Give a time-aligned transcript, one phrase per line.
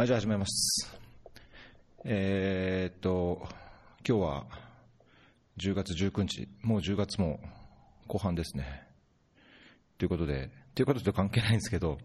[0.00, 0.98] はい、じゃあ始めます。
[2.06, 3.46] えー、っと、
[4.08, 4.46] 今日は
[5.58, 7.38] 10月19日、もう10月も
[8.06, 8.88] 後半ですね。
[9.98, 11.98] ということで、ということと関係ないんですけど、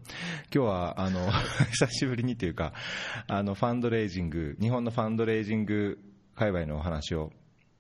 [0.54, 1.32] 今日はあの
[1.72, 2.74] 久しぶりにというか、
[3.28, 5.98] あのファンドレイジング、日本のファンドレイジング
[6.36, 7.32] 界隈のお話を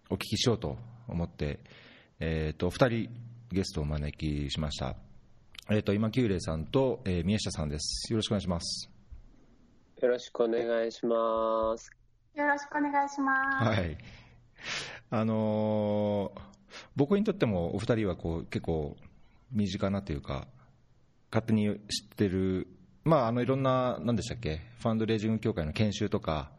[0.09, 0.77] お聞きしようと
[1.09, 1.59] 思って、
[2.21, 3.09] えー、っと2人
[3.52, 4.95] ゲストをお招きしました。
[5.70, 8.13] えー、っと今久礼さんと、えー宮下さんです。
[8.13, 8.95] よろしくお願いします。
[10.06, 11.90] よろしくお願いします。
[12.36, 13.68] よろしくお願いします。
[13.68, 13.98] はい。
[15.09, 16.41] あのー
[16.96, 18.98] 僕にとってもお二人はこう結構
[19.52, 20.46] 身近なというか、
[21.32, 22.68] 勝手に知ってる、
[23.05, 26.52] まあ、あのいろんな、なんでしたっけ、ファンドレイジング協会の研修とか、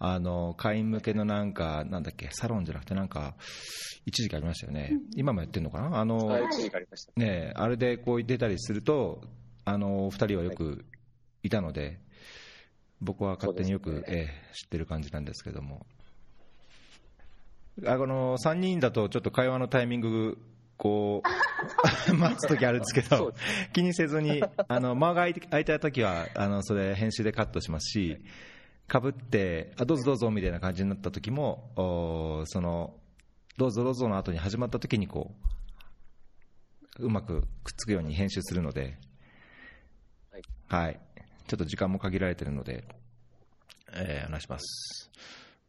[0.00, 3.36] あの会員向けのなんか、なんだっけ、サロンじゃなくて、なんか、
[4.04, 6.42] 一時期ありましたよね、今もやってるのかな、あのはい。
[7.16, 9.22] ねえ、あれでこう出たりすると、
[9.64, 10.84] あのお二人はよく
[11.44, 12.00] いたので、
[13.00, 15.86] 僕は勝手によく、そうですええ知ってる感じなんですけども、
[17.86, 20.38] あこの3人だとちょっと会話のタイミング、
[20.76, 21.22] こ
[22.10, 23.34] う 待つ時あるんですけど
[23.74, 28.18] 気にせずに、あの 間が空いて空いた時はあのそれ、編集でカットしますし、
[28.86, 32.96] かぶってあ、どうぞどうぞみたいな感じになった時も、おその
[33.56, 35.34] どうぞどうぞの後に始まった時にこ
[36.98, 38.98] う、うまくくっつくように編集するので、
[40.30, 40.42] はい。
[40.86, 41.00] はい、
[41.46, 42.84] ちょっと時間も限られてるので、
[43.94, 45.10] えー話します。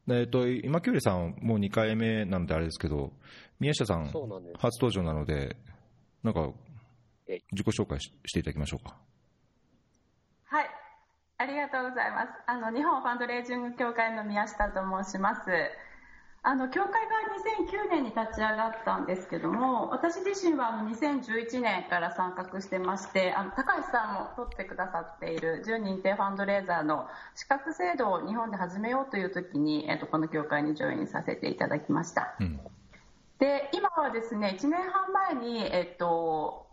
[0.07, 3.11] でえっと、今、キュウリさん、もう2回目なのであれですけど、
[3.59, 4.05] 宮下さん、ん。
[4.57, 5.55] 初登場なので、
[6.23, 6.51] なんか
[7.51, 8.97] 自己紹介ししていただきましょうか。
[10.45, 10.69] はい。
[11.37, 12.29] ありがとうございます。
[12.45, 15.41] あの、日本ファンドレイジング協会の宮下と申します。
[16.43, 16.97] あの、協会が
[17.69, 32.35] 2009年に立ち上がったんですけども、私自身はあの2011年から参画してまして、あの、高橋さんも取ってくださっている準認定ファンドレーザーの資格制度を日本で始めようという時に、えっと、この協会にジョインさせていただきました。
[32.39, 32.59] うん、
[33.37, 36.65] で今はですね1年半前に、えっと、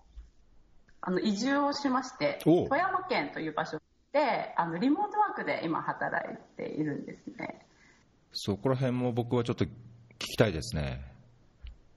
[1.03, 3.83] あの移住をしまして富山県という場所
[4.13, 7.67] であのリモートワークで今働いているんですね
[8.33, 9.69] そこら辺も僕はちょっと聞
[10.19, 11.01] きたいですね。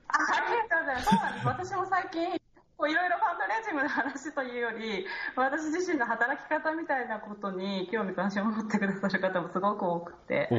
[0.07, 1.09] あありがとうございます。
[1.09, 1.47] そうなんです。
[1.47, 2.41] 私も最近
[2.77, 5.05] こういろいろファンドレイジングの話というより
[5.35, 10.49] 私自身の働き方みたいなことに興味関心を持ってくださる方もすごく多くて。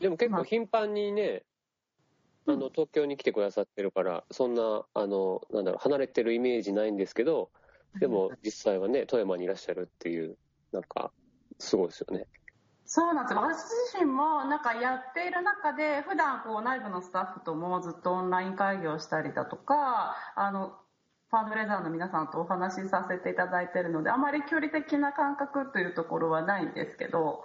[0.00, 1.44] でも結構頻繁にね、
[2.46, 7.50] あの、東京に来てくださってるから、そんな、あの、なんだろう、離れてるイメージないんですけど、
[8.00, 10.36] でも実際はね、富山にいらっしゃるっていう、
[10.72, 11.10] なんか、
[11.58, 12.26] すごいですよね。
[12.94, 13.58] そうなんです私
[13.92, 20.74] 自身もなんかやっている中で普段こう内部のスタッフともずっとオンライン会議をしたりだとかあの
[21.28, 27.42] ファンドレザーの皆さんとお話しさせていただいているのであまり距離的な感覚というところはないんですけど、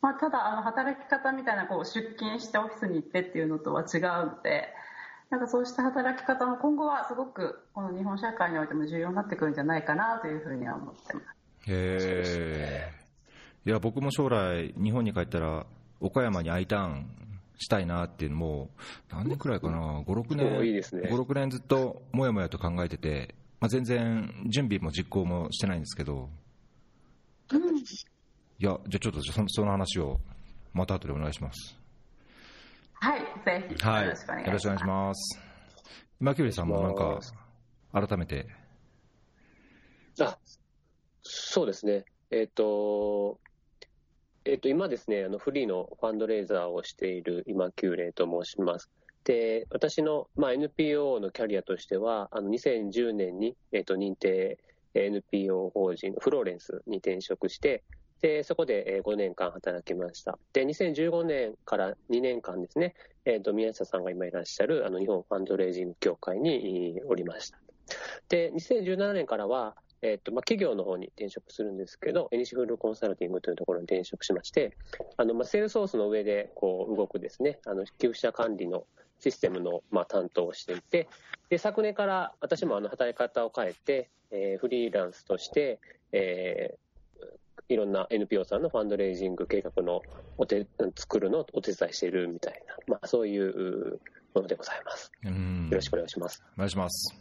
[0.00, 4.66] まあ、ただあの働き方みたいなこう出勤してオフィスに行ってっていうのとは違うので
[5.30, 11.26] なんかそうした働き方も今後はすごくこの日本社会においても重要になってくるんじゃないかなというふうには思ってます。
[11.68, 13.01] へえ。
[13.64, 15.66] いや、僕も将来、日本に帰ったら、
[16.00, 17.06] 岡山に I ターン
[17.58, 18.70] したいなっていうのも、
[19.10, 26.28] 何年くらいかな、5、6年、おいいですね5、6年ずっともやもやと考えてて、まあ、全然準備も実行もしてないんですけど、
[27.52, 30.20] うんいや、じゃあちょっとそのその話を、
[30.72, 31.76] また後でお願いします。
[32.94, 34.04] はい、ぜひはい。
[34.04, 34.46] よろしくお願いします。
[34.46, 35.40] よろしくお願いします。
[36.20, 37.20] 今、キュウリさんもなんか、
[37.92, 38.46] 改めて、
[40.20, 40.38] あ、
[41.22, 42.04] そうですね。
[42.30, 43.38] えっ、と、
[44.44, 48.90] えっ、と、今ですね、あの、フリーのファンドレイザーをしている今久礼と申します。
[49.24, 54.58] で、私の、まあ、NPO のキャリアとしては、あの、2010年に、えっ、と、認定
[54.94, 57.84] NPO 法人フローレンスに転職して、
[58.20, 60.38] で、そこで5年間働きました。
[60.52, 62.94] で、2015年から2年間ですね、
[63.24, 67.58] えっ、と、宮下さんが今いらっしゃる、あの、日本ファンドレイジング協会におりました。
[68.28, 74.76] で、2017年からは、えっとまあ、企業の方に転職するんですけど、エニシフルコンサルティングというところに転職しまして、
[75.16, 78.84] あのまあ、セールソースの上でこう動くですね、あの寄付者管理の
[79.20, 81.08] システムのまあ担当をしていて、
[81.48, 85.78] で昨年から私もあの働き方を変えて、えーフリーランスとして、
[86.12, 86.82] えー
[87.68, 90.02] いろんな NPO さんのファンドレイジング計画の
[90.36, 90.66] お手
[90.96, 94.00] 作るのをお手伝いしているみたいな、まあ、そういう
[94.34, 95.10] ものでございます。
[95.24, 96.42] うんよろしくお願いします。
[96.56, 97.14] お願いします。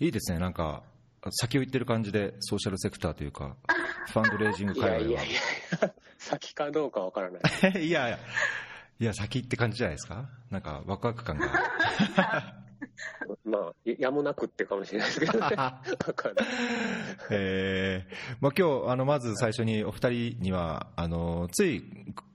[0.00, 0.82] いいですね、なんか、
[1.30, 3.56] 先を言ってる感じで、ソーシャルセクターというか、
[4.12, 5.32] ファンドレイジングい界隈やいやい
[5.80, 7.42] や、先かどうかわからない。
[7.42, 7.68] は。
[7.78, 8.18] いやいや、
[9.00, 10.28] いや、先って感じじゃないですか？
[10.50, 11.48] なんか、ワクワク感が。
[13.44, 15.48] まあ、やもなくってかもしれないですけどね。
[17.30, 21.82] えーまあ、今日あのまず最初にお二人にはあのつい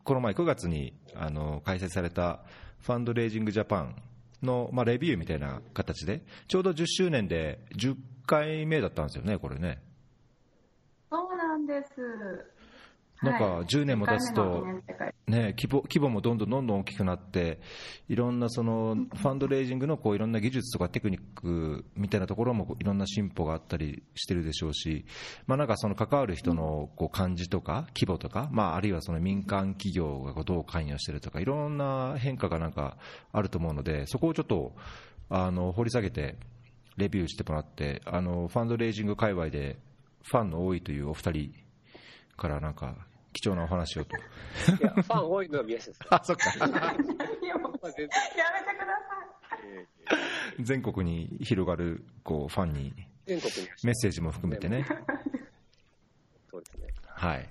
[0.04, 2.42] この前9月にあの開設された
[2.82, 3.96] ファンドレイジングジャパン
[4.42, 7.96] の、まあ、レビューみたいな形でちょうど10周年で10
[8.30, 9.82] 回目だったんですよね、これね。
[11.10, 12.56] そうなんです。
[13.22, 17.60] なんかはい10年も経つと10回目の記念大会ね、規模規模もどんどんどんどん大きくなって、
[18.08, 25.06] いろんなそのファンドレイジングのこういろんな技術とかテクニックみたいなところもいろんな進歩があったりしてるでしょうし、
[25.46, 32.98] まあ、なんかその関わる人のこう感じとか規模とか、まあ、あるいはその民間企業がどう関与してるとか、いろんな変化がなんか
[33.32, 34.74] あると思うので、そこをちょっと
[35.30, 36.38] あの掘り下げて、
[37.00, 39.80] レビューしてもらって、あのファンドレイジング界隈で
[40.24, 41.54] ファンの多いというお二人
[42.38, 42.96] からなんか
[43.34, 44.16] 貴重なお話をと。
[44.16, 44.20] い
[44.82, 46.08] や、ファン多いのは宮下さん。
[46.16, 46.54] あ、そっか。
[46.56, 48.10] いやめてください。
[49.64, 49.88] え
[50.60, 54.86] 全国に広がるこうファンにー全国にメッセージも含めてね。
[56.50, 56.88] そうですね。
[57.06, 57.50] はい。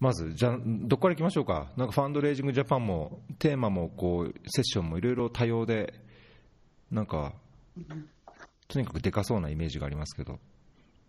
[0.00, 1.72] まず、じゃあ、どこから行きましょうか。
[1.76, 5.94] なんかファンドレイジングジャパンも、テーマも、こう、セッションもいろいろ多様で、
[6.90, 7.32] なんか、
[8.68, 10.38] とにかくでかそうなイメージがありますけど。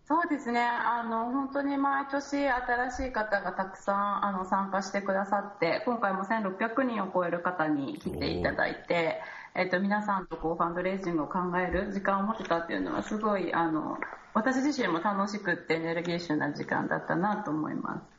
[0.08, 0.60] そうですね。
[0.60, 9.20] あの本当に毎年新しい方がたくさんあの参加してくださって今回も1600人を超える方に来ていただいて、
[9.56, 13.98] えっと、皆さんとこうファンドレイジングを考える時間を持てたっていうのはすごいあの
[14.32, 18.16] 私自身も楽しくってエネルギッシュな時間だったなと思います。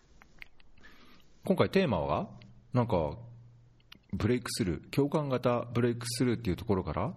[1.45, 2.27] 今回テーマは、
[2.73, 3.11] なんか、
[4.11, 7.13] ブレイクスルー、共感型ブレイクスルーっていうところから、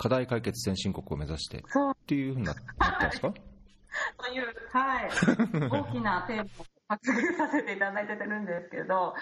[0.00, 1.62] 課題解決先進国を目指してっ
[2.06, 3.32] ていうふうにななったんですか？
[3.32, 5.10] という、はい、
[5.68, 6.46] 大きなテーマを
[6.88, 9.12] 発言させていただいてるんですけど、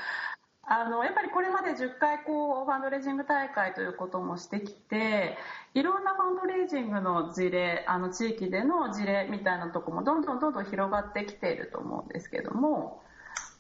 [0.63, 5.37] あのやっぱりこれまで10回こうファンドレイジング大会ということもしてきて、
[5.75, 13.03] いろんなファンドレイジングの事例、あの地域での事例みたいなところもどんどんどんどん広がってきていると思うんですけども、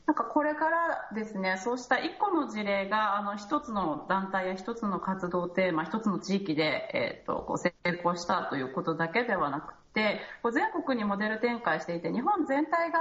[0.08, 6.62] なんかこれからですね、そうした一個の事例があの一つの団体や一つの活動テーマ、一つの地域で、
[6.94, 13.00] えー、とこう成功したということだけではなくて、こう全国にモデル展開していて、日本全体が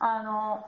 [0.00, 0.64] あの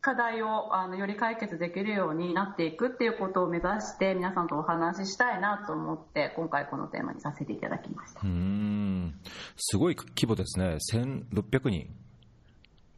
[0.00, 9.14] 課題をあのより解決できるようになっていくっていうことを目指して皆さんとお話ししたいなと思って今回このテーマにさせていただきましたうーん、
[9.56, 10.78] すごい規模ですね。
[10.90, 11.90] 1600人。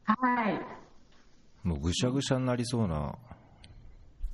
[0.05, 0.84] はい
[1.65, 3.19] もうぐしゃぐしゃになりそうな。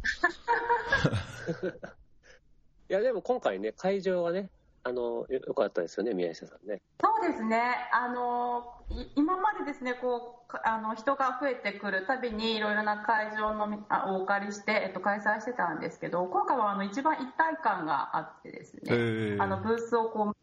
[2.91, 4.51] いや、でも今回ね、会場がね、
[4.83, 6.83] あの、よよかったですよね、宮下さんね。
[7.01, 7.63] そうですね、
[7.93, 20.37] あのい今までですねこうかあの人が増えてくるたびにいろいろな会場のみあをお借りして、えっと、開催してたんですけど今回はあの一番一体感があってですね、えーあのブースをこう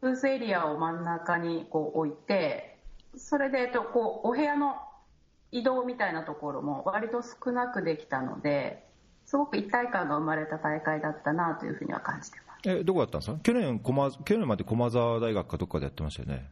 [0.00, 2.78] ブースエリアを真ん中にこう置いて
[3.16, 4.76] それで、えっと、こうお部屋の
[5.54, 8.82] 移動みたいなところも割と少なくできたので
[9.24, 12.68] すごく一体感が生まれた大会だったなというふうには感じてます。
[12.68, 13.38] え、どこだったんですか？
[13.40, 16.50] 去年、駒去年まで駒沢大学かどっかでやってましたよね？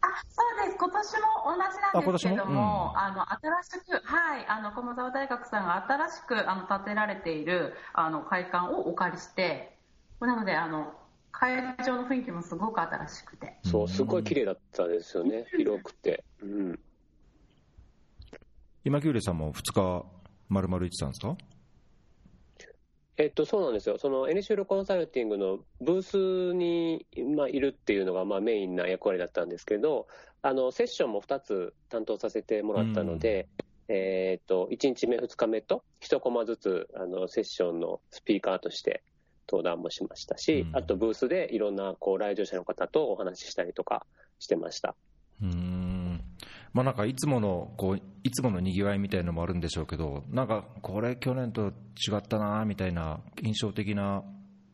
[0.00, 2.92] あそうです、今年も同じなんですけども、あ今年も？
[2.94, 3.32] うんあの
[3.62, 9.76] 新しく、はい、あの駒澤大学さんが新しくあの建てられているあの会館をお借りして、
[10.20, 10.94] なのであの
[11.30, 16.24] 会場の雰囲気もすごく新しくて、そう、すごい綺麗だったですよね、広くて。
[16.42, 16.80] うん。
[18.84, 20.04] 今キューレさんも2日、
[20.48, 21.36] 丸々行ってたんですか？
[23.16, 23.96] えっと、そうなんですよ。
[23.98, 30.08] その N シュールコンサルティングのブースに、まあ、いるっていうのが、まあ、メインな役割だったんですけど、
[30.42, 33.48] あの、セッションも2つ担当させてもらったので、
[33.88, 39.02] えっと、1日目、2日目と、1コマずつ、あの、セッションのスピーカーとして
[39.48, 44.04] 登壇もしましたし、うんあとブースでいろんな、こう、来場者の方とお話ししたりとか
[44.40, 44.96] してました。
[45.40, 45.83] うーん。
[46.74, 54.22] まあなんかいつもの、こう、いつもの賑わいみたいのもあるんでしょうけど、なんかこれ去年と違ったなみたいな印象的な、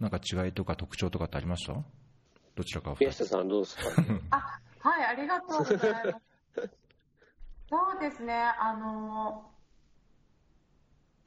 [0.00, 1.74] なんか違いとか特徴とかってありました？
[2.56, 3.82] どちらかお二人宮下さんどうですか？
[4.30, 6.70] あはい、ありがとうございます。
[7.68, 9.44] そうですね、あの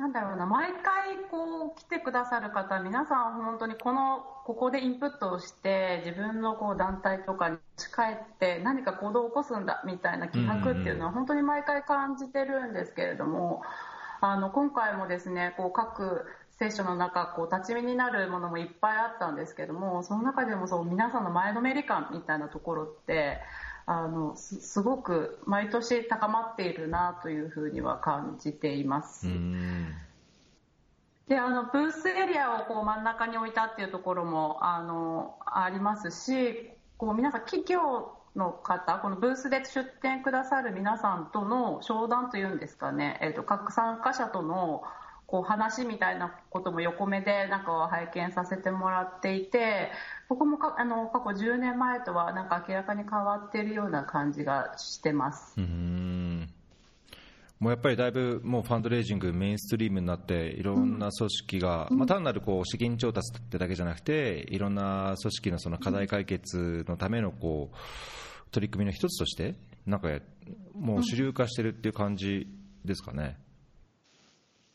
[0.03, 13.61] なんだろうな、毎回こう来てくださる方、皆さん本当にこのここでインプットをして自分のこう団体とかに帰って何か行動を起こすんだみたいな気迫っていうのは本当に毎回感じてるんですけれども、
[14.19, 16.25] あの今回もですね、こう各
[16.59, 23.39] セッションの中、こう立ち見になるものもいっぱいあったんですけども、その中でもそう皆さんの前のめり感みたいなところって。
[23.85, 29.27] あのすすごく毎年高まっているなというふうには感じています。
[31.27, 44.83] であのブースエリアをこう真ん中に置いたっていうところもあのありますしこう皆さん企業の方このブースで出展くださる皆さんとの商談というんですかね、えーと、各参加者との
[45.33, 49.89] こう話みたいなことも横目でなんか拝見させてもらっていて
[50.29, 55.55] ここもかあの過去10年前とはなんか明らかに変わっているような感じがしてます。
[55.57, 56.47] うん
[57.59, 67.77] もうやっぱりだいぶもうファンドレイジングメインストリームになっていろんな組織が、まあ、単なるこう資金調達ってだけじゃなくていろんな組織のその課題解決のためのこう
[68.51, 69.55] 取り組みの一つとして
[69.87, 70.09] なんか
[70.75, 72.47] もう主流化してるっていう感じ
[72.85, 73.39] ですかね。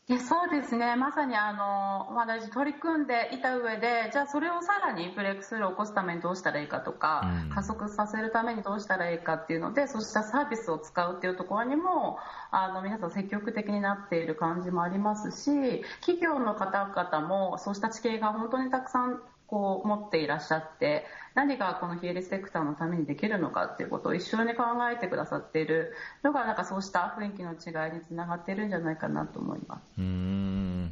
[0.09, 12.17] いやそうですね、まさにあの私、取り組んでいた上で、じゃあそれをさらにブレイクスルーを起こすためにどうしたらいいかとか、うん、加速させるためにどうしたらいいかっていうので、そうしたサービスを使うっていうところにも、
[12.49, 25.93] あの皆さん積極的になっている感じもありますし、企業の方々もそうした知見が本当にたくさんこう持っていらっしゃって何がこの非営利セクターのためにできるのかっていうことを一緒に考えてくださっている。
[26.23, 29.81] のがなんかそうした雰囲気の違いにつながっているんじゃないかなと思います。
[29.97, 30.91] うん。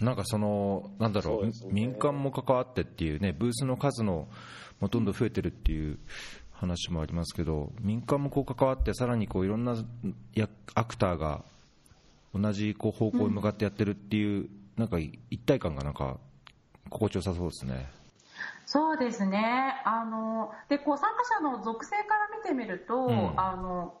[0.00, 4.28] なんかそのなんだろう、ね、民間も関わってっていうねブースの数の
[4.80, 5.98] もどんどん増えてるっていう
[6.52, 9.74] 話もありますけど民間もこう関わってさらにこういろんな
[10.74, 11.42] アクターが
[12.34, 16.18] 同じこう方向に向かってやってるっていう、うん、なんか一体感がなんか
[16.90, 17.95] 心地よさそうですね。
[18.64, 19.80] そうですね。
[19.84, 23.94] あの、で、こう、参加者の属性から見てみると、うん、あの、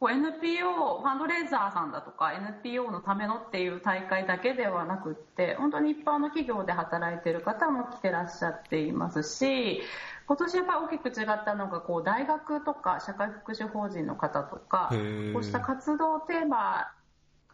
[0.00, 9.82] こう NPO、ファンドレイザーさんだとか NPO のためのっていう大会だけではなくって、本当に一般の企業で働いている方も来てらっしゃっていますし、
[10.26, 14.88] 今年やっぱり大きく違ったのが、こう、大学とか社会福祉法人の方とか、
[15.32, 16.92] こうした活動テーマ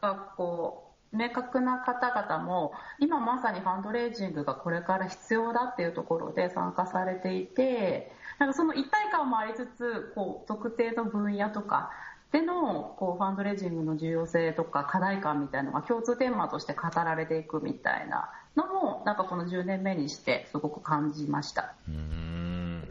[0.02, 11.90] が、こう、明確な方々も今まさにファンドレイジングがこれから必要だっていうところで参加されていてなんかその一体感もありつつこう特定の分野とか
[12.32, 21.74] でのこうファンドレイジングの重要性とか課題感みたいなのが共通テーマとして語られていくみたいなのもなんかこの10年目にしてすごく感じました。
[21.88, 22.88] うん。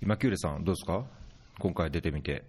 [0.00, 1.04] 今キューレさんどうですか？
[1.58, 2.44] 今回出てみて。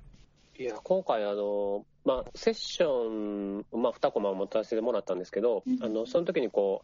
[0.60, 6.84] いや今回あのまあ、セッション、まあ、2コマ持たせてもらったんですけど、あのその時にこ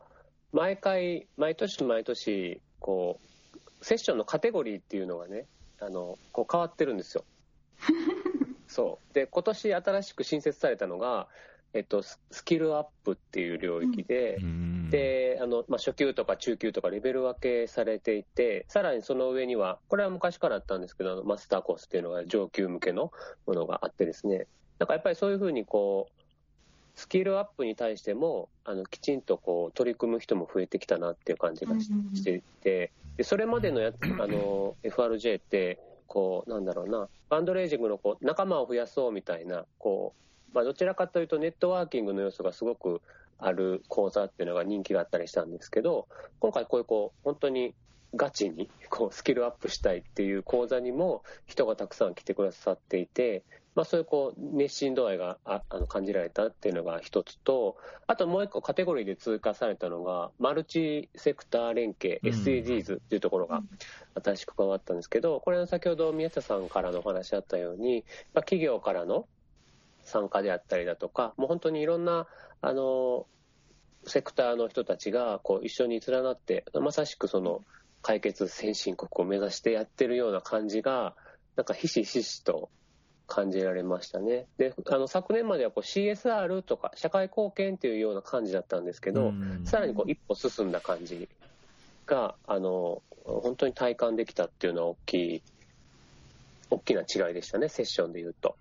[0.53, 3.20] う毎回、毎年毎年こ
[3.53, 5.46] う、セッションのカテゴリーっていうのがね、
[5.82, 7.25] あのこう変わってるんですよ。
[8.67, 11.27] そうで今年新しく新設されたのが、
[11.75, 23.12] えっと、スキルアップっていう領域で、うん、であのまあ、初級とか中級とかレベル分けされていて、さらにその上には、これは昔からあったんですけど、マスターコースっていうのが上級向けの
[23.46, 24.48] ものがあってですね、
[24.79, 26.22] なんかやっぱりそういうふうにこう、
[26.96, 35.77] スキルアップに対してもあのきちんとこう取り組む人も増えてきたなっていう感じがしていて、でそれまでのやあの FRJ って
[36.08, 40.25] こうなんだろうなファンドレイジングのこう仲間を増やそうみたいなこう
[40.56, 43.02] まあ、どちらかというとネットワーキングの要素がすごく
[43.38, 46.08] ある講座っていうのが人気があったりしたんですけど
[46.40, 47.76] 今回こういうこう本当に
[48.16, 53.44] ガチに こうスキルアップしたいっていう講座にも人がたくさん来てくださっていて、
[53.76, 57.76] まあ、そういうこう熱心度合いがああの感じられたっていうのが一つと
[58.08, 63.62] あともう一個カテゴリーで通過されたのがマルチセクター連携、うん、SDGs っていうところが
[64.24, 69.28] 新しく加わったんですけどこれは先ほど宮下さんからのお話あったように、まあ、企業からの
[70.06, 72.28] 参加であったりだとか、もう本当にいろんな、
[72.62, 73.28] あの、
[74.08, 77.62] セクターの人たちがこう一緒に連なって、まさしくその
[78.02, 81.16] 解決先進国を目指してやってるような感じが、
[81.56, 82.70] なんかひしひしと
[83.28, 84.46] 感じられましたね。
[84.58, 89.34] で、あの昨年まではこう CSR とか社会貢献っていうような感じだったんですけど、
[89.64, 91.28] さらにこう一歩進んだ感じ
[92.06, 95.44] が、あの、本当に体感できたっていうのは大きい、
[96.70, 98.56] 大きな違いでしたね、セッションでいうと。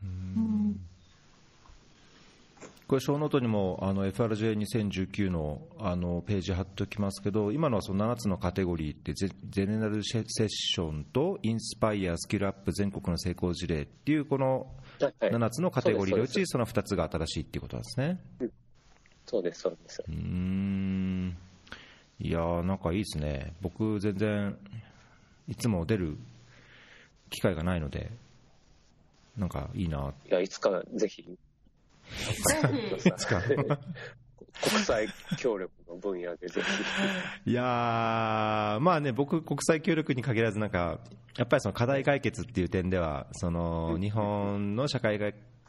[2.87, 14.67] これ、ショーノートにもあの FRJ2019 のあのページ貼っておきますけど、今のはその7つのカテゴリーってゼ、ゼネラルセッションとインスパイア、スキルアップ、全国の成功事例っていう、この
[14.99, 18.21] 7つのカテゴリーのうち、その2つが新しいっていうことなんですね。
[19.27, 20.03] そうです、そうです。
[20.07, 21.37] うん
[22.21, 24.59] いやー、なんかいいですね、僕、全然、
[25.49, 26.17] いつも出る
[27.31, 28.11] 機会がないので、
[29.37, 30.13] なんかいいな。
[30.29, 31.25] いや、いつかぜひ。
[34.63, 36.61] 国際協力の分野でぜ
[37.45, 37.51] ひ。
[37.51, 41.01] いやー、まあね、僕、国際協力に限らず、なんか、
[41.37, 45.19] やっぱりその課題解決っていう点では、その日本の社会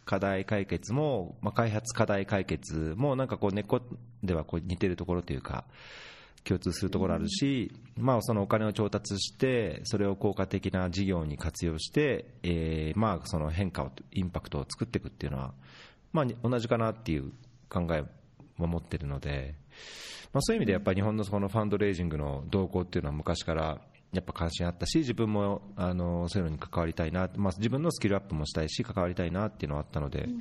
[0.06, 3.82] 課題解決も、まあ、開発課題解決もなんかこう根っこ
[4.24, 5.66] ではこう似てるところというか
[6.44, 15.54] 共通するところあるし、まあ、そのお金を調達してそれを効果的な事業に活用して、えーまあ、その変化をインパクトを作っていくっていうのは、
[16.16, 17.32] まあ、同じかなっていう
[17.70, 18.04] 考え
[18.58, 19.56] も持ってるので、
[20.32, 23.82] まあ、そういう意味でやっぱり日本のそのファンドレイジングの動向っていうのは昔から
[24.14, 30.38] やっぱ関心あったし自分もあのそういうのに関わりたいな、まあ、自分のスキルアップもしたいし関わりたいなっていうのはあったので、うん、い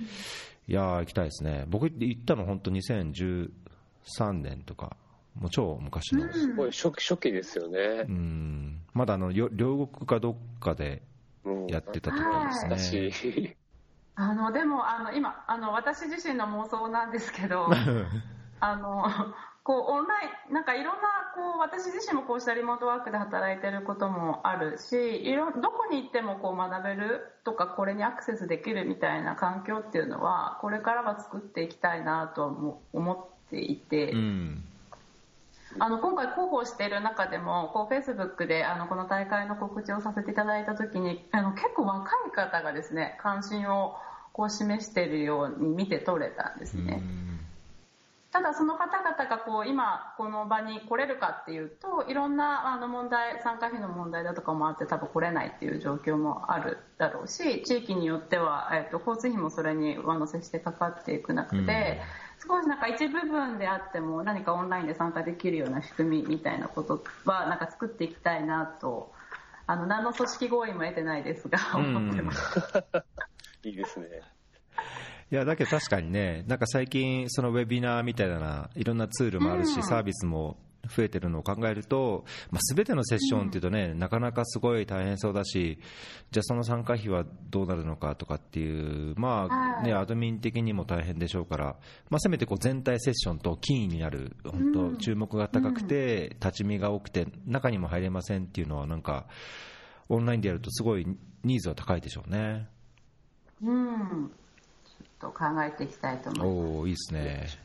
[0.68, 1.64] やー行きたいですね。
[1.68, 3.50] 僕行ったの本当2013
[4.32, 4.96] 年とか
[5.34, 8.04] もう超昔の、すごい初期初期ですよね。
[8.08, 8.80] うん。
[8.92, 11.02] まだあの両国かどっかで
[11.68, 12.92] やってた時です
[13.34, 13.56] ね、
[14.16, 17.68] あのでもあの今あの私自身の妄想なんですけど
[18.60, 19.04] あの
[19.64, 24.94] こうオンラインなんかいろんなこう私自身もこうしたリモートワークで働いてることもあるし
[25.26, 34.12] いろどこに行ってもこう学べるとかこれにアクセスできるみたいな環境っていうのはこれからは作っていきたいなとも思っていて。
[34.12, 34.64] うん
[35.78, 43.96] あの今回広報している中でもこう Facebook であのこの大会の告知をさせていただいた時にあの結構若い方がですね関心を
[44.32, 47.02] こう示しているように見て取れたんですね。
[48.34, 62.02] ただその方々がこう今この場に来れるかっていうといろんなあの問題参加費の問題だとかもあって多分来れないっていう状況もあるだろうし地域によっては、えー、と交通費もそれに上乗せしてかかっていく中で、
[62.46, 69.12] 少しなんか一部分であっても何かオンラインで参加できるような仕組みみたいなことはなんか作っていきたいなと
[69.66, 71.58] あの何の組織合意も得てないですが。
[71.74, 72.60] 思ってます。
[73.64, 74.06] いいですね。
[75.30, 85.78] いやだけど確かにね、なんか最近、そのウェビナーみたいないろんなツールもあるし、サービスも増えてるのを考えると、まあ、全てのセッションっていうとね、なかなかすごい大変そうだし、
[86.30, 91.76] じゃあその参加費はどうなるのかとかっていう、まあね、アドミン的にも大変でしょうから、
[92.10, 99.26] まあ、せめてこう全体セッションとキーになる、本当、注目が高くて、立ち見が多くて、中にも入れませんっていうのは、なんか、
[100.08, 101.06] オンラインでやるとすごい
[101.44, 102.68] ニーズは高いでしょうね。
[103.62, 104.30] うん
[105.20, 106.78] と考えていきたいと思います。
[106.80, 107.63] おいいですね。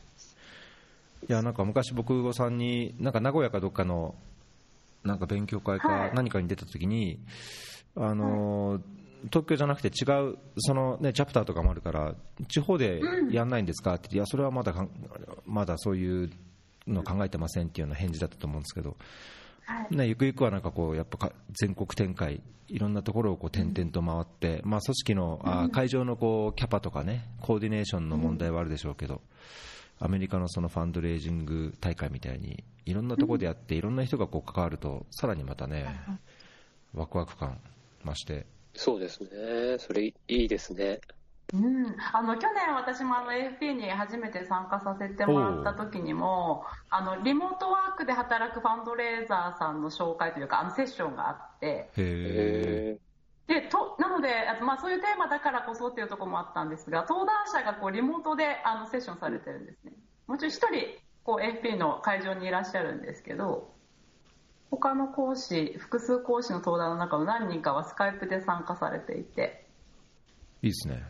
[1.28, 4.14] いやなんか昔僕さんになんか名古屋かどっかの
[5.04, 7.20] なんか勉強会か何かに出た時に、
[7.94, 8.80] はい、あの、はい、
[9.24, 12.14] 東京じゃなくて違うそのねチャプターとかもあるから
[12.48, 14.74] 地方でやんないんですかっていやそれはまだ
[15.46, 16.30] まだそういう
[16.86, 18.96] の考えてませんっていうような返事だったと思うんですけど。
[19.90, 29.20] ね、ゆくゆくはなんかこうやっぱ全国展開、いろんなところをこう転々と回って、まあ、組織のあ会場のこうキャパとかね、コーディネーションの問題はあるでしょうけど、
[30.00, 36.00] アメリカのそのファンドレイジング大会みたいに、いろんなところでやって、いろんな人がこう関わると、さらにまたね、
[36.94, 37.60] ワクワク感
[38.04, 38.46] 増して。
[38.74, 41.00] そうですね、それいいですね。
[41.52, 51.90] うん、あの去年、私もあの AFP に初めて参加させてもらった時にもあのリモートワークで働くファンドレーザーさんの紹介というかあのセッションがあって
[53.50, 54.28] でとなので、
[54.62, 59.92] まあ、そういうテーマだからこそっていうところもあったんですが登壇者がこうリモートであのセッションされてるんですね。
[60.28, 60.66] もちろん1人
[61.24, 63.74] こう AFP の会場にいらっしゃるんですけど
[64.70, 69.66] 他の講師複数講師の登壇の中の何人かはスカイプで参加されていて。
[70.62, 71.02] いいですね。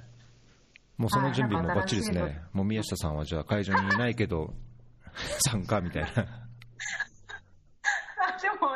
[0.97, 4.55] もうその準備もばっちりですね、もう宮下さんはじゃあ会場にいないけど、
[5.41, 6.40] 参加みたいな。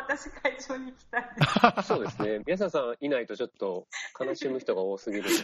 [0.07, 1.31] 私、会場に行きたい
[1.85, 3.87] そうですね、宮下さんいないとちょっと
[4.19, 5.25] 悲しむ人が多すぎる。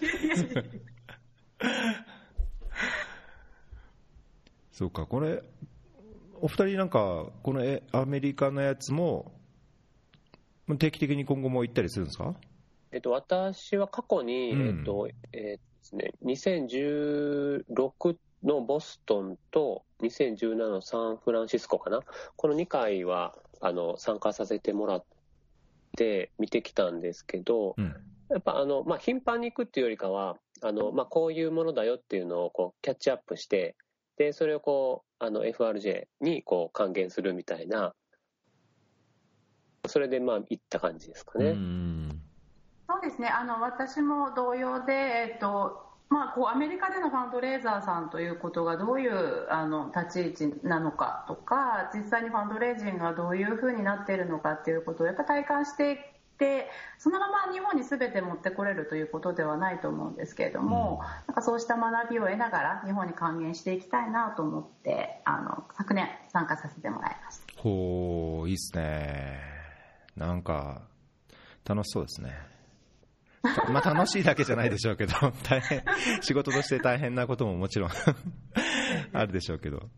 [4.72, 5.42] そうか、これ、
[6.40, 9.32] お二人なんか、このアメリカのやつも、
[10.78, 12.34] 定期的に今後も行ったりするんですか？
[12.92, 22.00] えっと、私は過去に、うん、えっと、えっですね、2016のボストンと2017のサンフランシスコかな、
[22.36, 25.04] この2回はあの参加させてもらっ
[25.96, 27.94] て見てきたんですけど、うん、
[28.30, 33.76] やっぱあの、まあ、頻繁に行くっていうよりかは、あのまあ、こういうものだよっていうのをこうキャッチアップして、
[34.16, 37.94] でそれをこうあの FRJ にこう還元するみたいな、
[39.86, 41.54] それでまあ行った感じですかね。
[42.88, 43.28] そうですね。
[43.28, 55.96] あの私も同様で、えっとまあ、こうアメリカでのファンドレーザーさんということがどういうあの立ち位置なのかとか実際にファンドレイジングがどういうふうになっているのかということをやっぱ体感していっ
[56.36, 56.68] て
[56.98, 67.62] そのまま日本に全て持ってこれるということではないと思うんですけれども、うん、なんかそうした学びを得ながら日本に還元していきたいなと思ってあの昨年参加させてもらいました。
[67.62, 69.38] ほういいっすね
[70.16, 70.82] なんか
[71.64, 72.59] 楽しそうですね。
[73.42, 75.12] まあ楽しいだけじゃないでしょうけど、
[75.48, 75.82] 大変、
[76.20, 77.90] 仕事として大変なことももちろん
[79.12, 79.88] あるでしょうけど。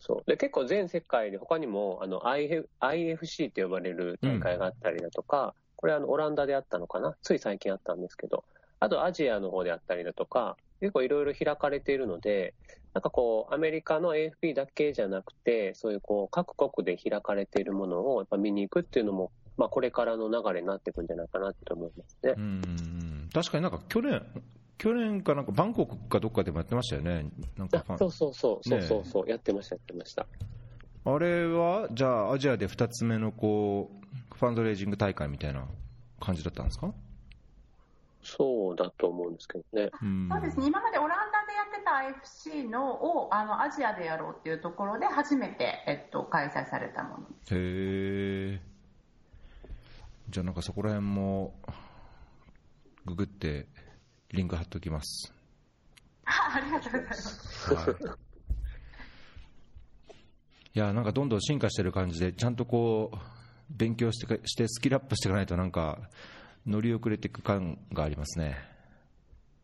[0.00, 0.30] そう。
[0.30, 8.44] で結構全世界で他にもあの IF IFC って呼ばれる大会があったりだとか、うん、これあのオランダであったのかな、つい最近あったんですけど、
[8.78, 12.54] あとアジアの方であったりだとか、結構いろいろ開かれているので、
[12.92, 22.34] なんかこう、アメリカの AFP だけじゃなくて、そういうこう、各国で開かれているものをやっぱ見に行くっていうのも、まあこれからの流れになっていくんじゃないかなと思いますね。
[22.36, 24.22] うん確かになんか去年、
[24.78, 27.30] 去年かなんかバンコクかどっかでもやってましたよね。
[27.56, 30.26] なんかそうそうそう、ね、そうそうそう、やってました、やってました。
[31.04, 33.90] あれは、じゃあアジアで2つ目のこ
[34.32, 35.64] う、ファンドレイジング大会みたいな
[36.20, 36.92] 感じだったんですか？
[38.22, 39.90] そうだと思うんですけどね。
[40.30, 41.92] そうですね、今までオランダでやってた
[42.50, 42.92] IFC の
[43.22, 47.54] をあのアジアでやろうっていうところで初めて、えっと、開催されたものです。
[47.54, 48.60] へえ。
[50.28, 51.54] じゃあなんかそこら辺も
[53.04, 53.66] ググって
[54.30, 55.32] リンク貼っときます。
[56.24, 57.74] ありがとうございます。
[57.74, 57.86] はい
[60.76, 63.18] いやなんかどんどん進化してる感じで、ちゃんとこう
[63.70, 66.10] 勉強してしてスキルアップしていかないと、なんか
[66.66, 68.58] 乗り遅れていく感がありますね。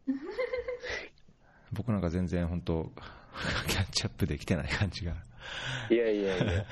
[1.70, 2.90] 僕なんか全然本当、
[3.68, 5.14] キャッチアップできてない感じが。
[5.90, 6.64] いやいやいや。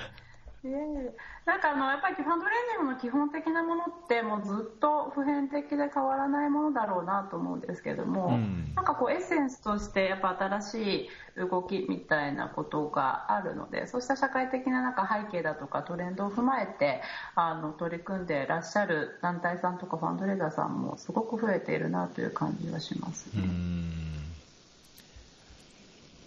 [0.62, 17.00] なんかあのやっぱりファンドレーニングの基本的なものってもうずっと普遍的で変わらないものだろうなと思うんですけども、うん、なんかこうエッセンスとしてやっぱ新しい動きみたいなことがあるのでそうした社会的ななんか背景だとかトレンドを踏まえて
[17.36, 23.44] あの取り組んでいらっしゃる団体さんとかファンドレーザーさんもすごく増えているなという感じはします、ね、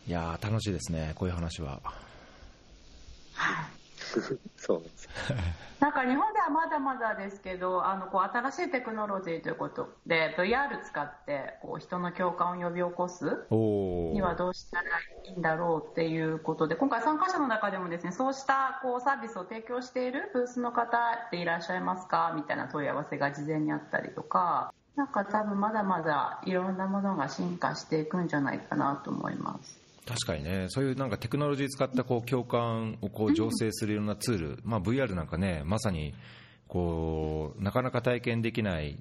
[0.07, 1.79] いや楽しいですねこういう話は。
[3.35, 3.72] はい
[4.57, 5.09] そうなんです。
[5.79, 14.83] なんか日本ではまだまだですけどあのこう新しいテクノロジーということで VR 使ってこう人の共感を呼び起こすにはどうしたら
[15.25, 20.97] いいんだろうっていうことで今回参加者の中でもですねそうしたこうサービスを提供しているブースの方
[21.27, 22.31] っていらっしゃいますか？
[22.33, 29.82] みたいな問い合わせが事前にあったりとかなんか多分まだまだいろんなものが進化していくんじゃないかなと思います。
[30.05, 36.13] 確かにね、そういうなんかテクノロジー使ったこう共感をこう醸成するようなツール、まあ、VR なんかね、まさに
[36.67, 38.97] こうなかなか体験できない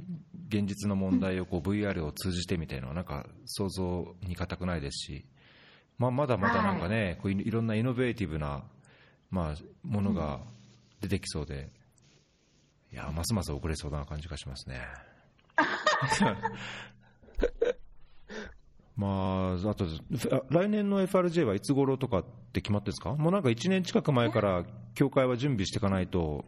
[0.49, 5.25] 現実の問題をこう VR を通じてみたいなのは、なんか想像に難くないですし、
[5.99, 8.63] まあ、まだまだなんかね、こういろんなイノベーティブな、
[9.31, 10.41] まあ、ものが
[11.01, 11.69] 出てきそうで、
[12.93, 14.81] いや、ますます遅れそうな感じがしますね。
[18.97, 19.87] まあ、あと、
[20.51, 23.15] 来年の FRJ はいつ頃とかって決まってるんですか？
[23.15, 26.45] もうなんか1年近く前から協会は準備していかないと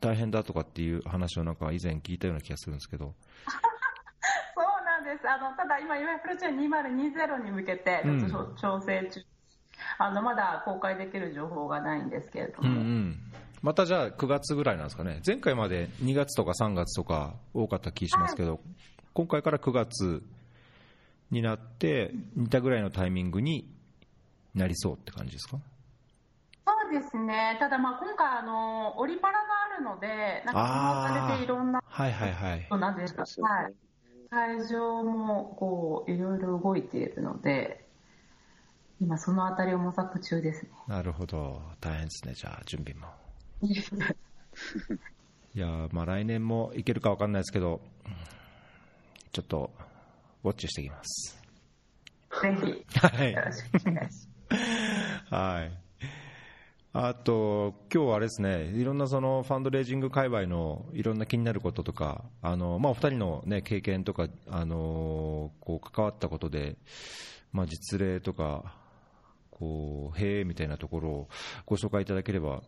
[0.00, 3.14] 大変だとかっていう話をなんか以前聞いたような気がするんですけど。
[4.54, 5.28] そうなんです。
[5.28, 12.68] あの、ただ今 FRJ2020 に向けてちょっと調整中、うん、あの、まだ公開できる情報がないんですけれども。
[12.68, 13.18] うんうん。
[13.62, 18.60] またじゃあ9月ぐらいなんですかね、前回まで2月とか3月とか多かった気しますけど、はい、
[19.14, 20.22] 今回から9月
[21.30, 23.70] になって、似たぐらいのタイミングに
[24.54, 25.58] なりそうって感じですか？
[26.66, 29.40] そうですね、ただまあ今回あの、オリパラが
[29.74, 32.66] あるので、なんかそのされていろんな、はいはいはい。
[32.70, 33.74] なんですか、はい。
[34.30, 37.88] 会場もこういろいろ動いているので、
[39.00, 40.70] 今そのあたりを模索中ですね。
[40.86, 43.08] なるほど、大変ですね、じゃあ準備も。
[45.54, 47.80] いやまあ来年もいけるか分かんないですけど、
[49.32, 49.70] ちょっと
[50.48, 51.38] ウォッチしていきます。
[52.42, 54.28] ぜひ、はい、よろしくお願いします。
[55.34, 55.88] はい。
[56.94, 66.78] あと、今日はあれですね、いろんなそのファンドレイジング界隈のいろんな気になることとか、あのまあ、お二人の、ね、経験とか、あのこう関わったことで、
[67.52, 68.74] まあ、実例とか、
[69.50, 71.28] こうへえみたいなところを
[71.66, 72.62] ご紹介いただければ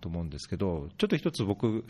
[0.00, 1.84] と思うんですけど、ちょっと一つ僕、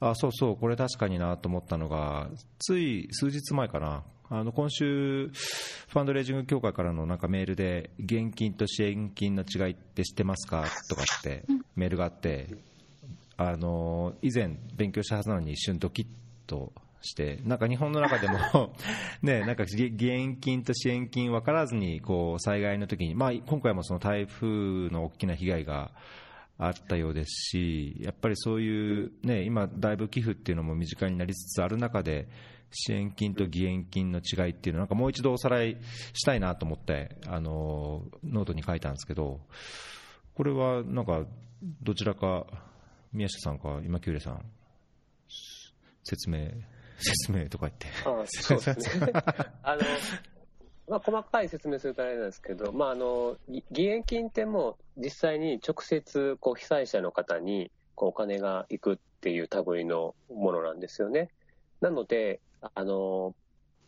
[0.00, 2.28] あそうそう、これ確かになと思ったのが、
[2.58, 10.64] つい数日前かな、あの今週、ファンドレイジング協会からのなんかメールで、現金と支援金の違いって知ってますか？
[10.88, 11.44] とかって
[11.76, 12.48] メールがあって、
[13.36, 16.06] あの以前、勉強したはずなのに一瞬ドキッ
[16.46, 18.74] として、なんか日本の中でも
[19.20, 19.90] ね、なんか現
[20.40, 24.46] 金と支援金分からずにこう災害の時に、まあ、今回もその台風
[24.88, 25.90] の大きな被害が
[26.56, 32.28] あったようですし、やっぱりそういう、ね、今、だいぶ寄付っていうのも身近になりつつある中で、
[32.72, 35.76] 支援金と義援金の違いっていうのをなんかもう一度おさらい
[36.12, 39.40] したいなと思ってあのノートに書いたんですけど
[40.34, 41.24] これはなんか
[41.82, 42.46] どちらか
[43.12, 44.42] 宮下さんか今久礼さん
[46.04, 46.50] 説明
[47.02, 47.86] 説明とか言って。
[48.08, 49.12] あそうですね。
[49.62, 49.82] あの、
[50.88, 61.28] まあ、細かい説明するとあれなんですけど、まあ、あの、義援金ってもう実際に直接、こう、被災者の方に、こう、お金が行くっていう類のものなんですよね。
[61.80, 62.40] なので、
[62.74, 63.34] あの、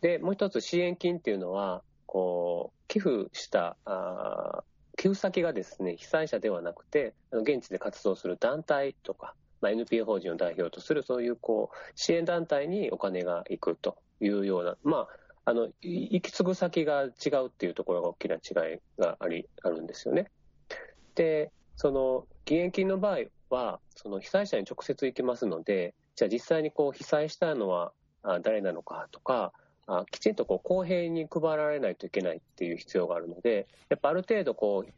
[0.01, 4.63] で、もう一つ支援金っていうのは、こう、寄付した、あ
[4.97, 15.07] 寄付先がですね、被災者ではなくて、あの現地で活動する団体とか、まあ、NPO 法人を代表とするそういうこう支援団体にお金が行くというような、ま
[15.45, 20.27] あ、あのい行き継ぐ先が違うっていうところが大きな違いがありあるんですよね。
[21.15, 27.91] で、その義援金の場合は、その被災者に直接行きますので、じゃあ実際にこう被災したのは
[28.41, 29.53] 誰なのかとか、
[29.87, 34.91] あきちんとこう公平に配られないといけないっていう必要があるので、やっぱある程度こう、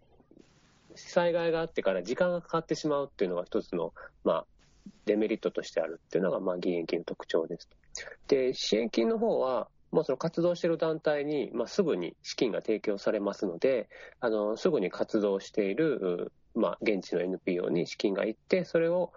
[0.96, 4.46] 災害があってから時間がかかってしまうっていうのが一つの、まあ、
[5.06, 7.70] デメリットとしてあるっていうのが、まあ、義援金の特徴です。
[8.28, 19.12] で、支援金の方は、もうその活動している団体に、まあ、すぐに資金が提供されますので、あの、すぐに活動している、まあ、現地の NPO に資金が行って、それを、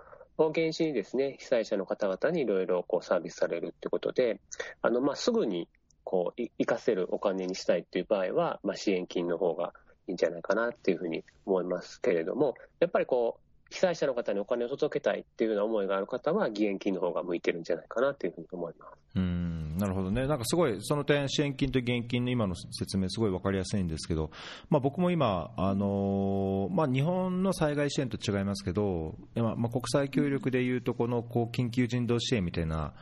[0.48, 4.40] 原資にですね、被災者の方々にいろいろこうサービスされるってことで、
[4.80, 5.68] あの、ま、すぐに、
[6.04, 9.74] こう、活かせるお金にしたいっていう場合は、ま、支援金の方が
[10.08, 18.92] いいんじゃないかなっていうふうに思いますけれども、やっぱりこう、被災者の方にお金を届けたいっていうような思いがある方は、義援金の方が向いてるんじゃないかなというふうに思います。
[19.16, 19.76] うん。
[19.78, 24.30] なるほどね、なんかすごい、その点、支援金と義援金の今の説明、すごい分かりやすいんですけど、
[24.68, 32.92] まあ、僕も今、あのーまあ、日本の災害支援と違いますけど、まあまあ、国際協力でいうと、このこう緊急人道支援みたいな、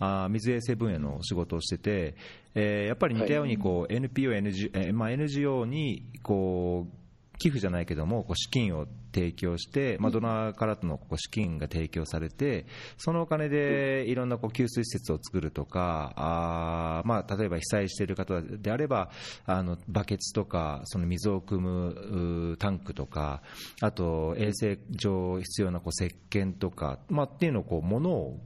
[0.00, 2.14] あー水衛生分野の仕事をしてて、
[2.54, 8.86] えーやっぱり似たようにこう NPO、ーまあ、NGO にこう寄付じゃないけども、こう資金を
[9.18, 19.10] 提供して、まあ、ドナーからのこう資金が提供されて、そのお金でいろんなこう給水施設を作るとか、あーまあ、例えば被災している方であれば、
[19.44, 23.42] あのバケツとか、その水を汲むタンクとか、
[23.80, 28.40] あと衛生上必要なこう石鹸とか、まあ、っていうのをこう、ものを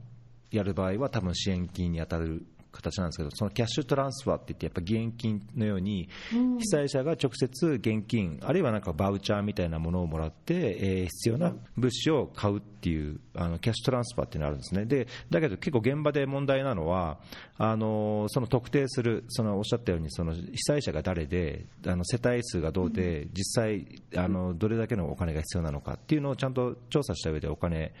[0.51, 14.85] やる場合は、多分支援金に当たる形なんですけど、そのキャッシュトランスファーって言って、やっぱ義援金のように、被災者が直接現金、あるいはなんかバウチャーみたいなものをもらって、えー必要な物資を買うっていう、あのキャッシュトランスファーっていうのがあるんですね。
[14.85, 17.19] で、だけど結構現場で問題なのは、
[17.57, 27.93] あのその特定する、そのおっしゃったように、その被災者が誰で、あの世帯数がどうで、実際、あのどれだけのお金が必要なのかっていうのをちゃんと調査した上でお金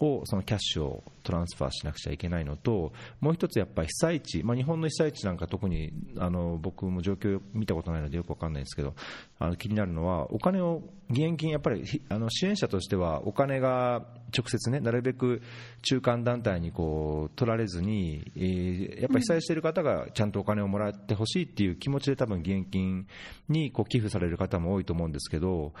[0.00, 8.94] をそのキャッシュをトランスファーしなくちゃいけないのと、もう一つやっぱり被災地、まあ、日本の被災地なんか特にあの僕も状況見たことないのでよくわかんないんですけど、
[9.38, 14.06] あの気になるのは、お金を、義援金、やっぱりあの支援者としては、お金が
[14.36, 15.42] 直接ね、なるべく
[15.82, 23.06] 中間団体にこう取られずに、えーやっぱり被災している方がちゃんとお金をもらってほしいっていう気持ちで、多分義援金
[23.48, 25.72] にこう寄付される方も多いと思うんですけど、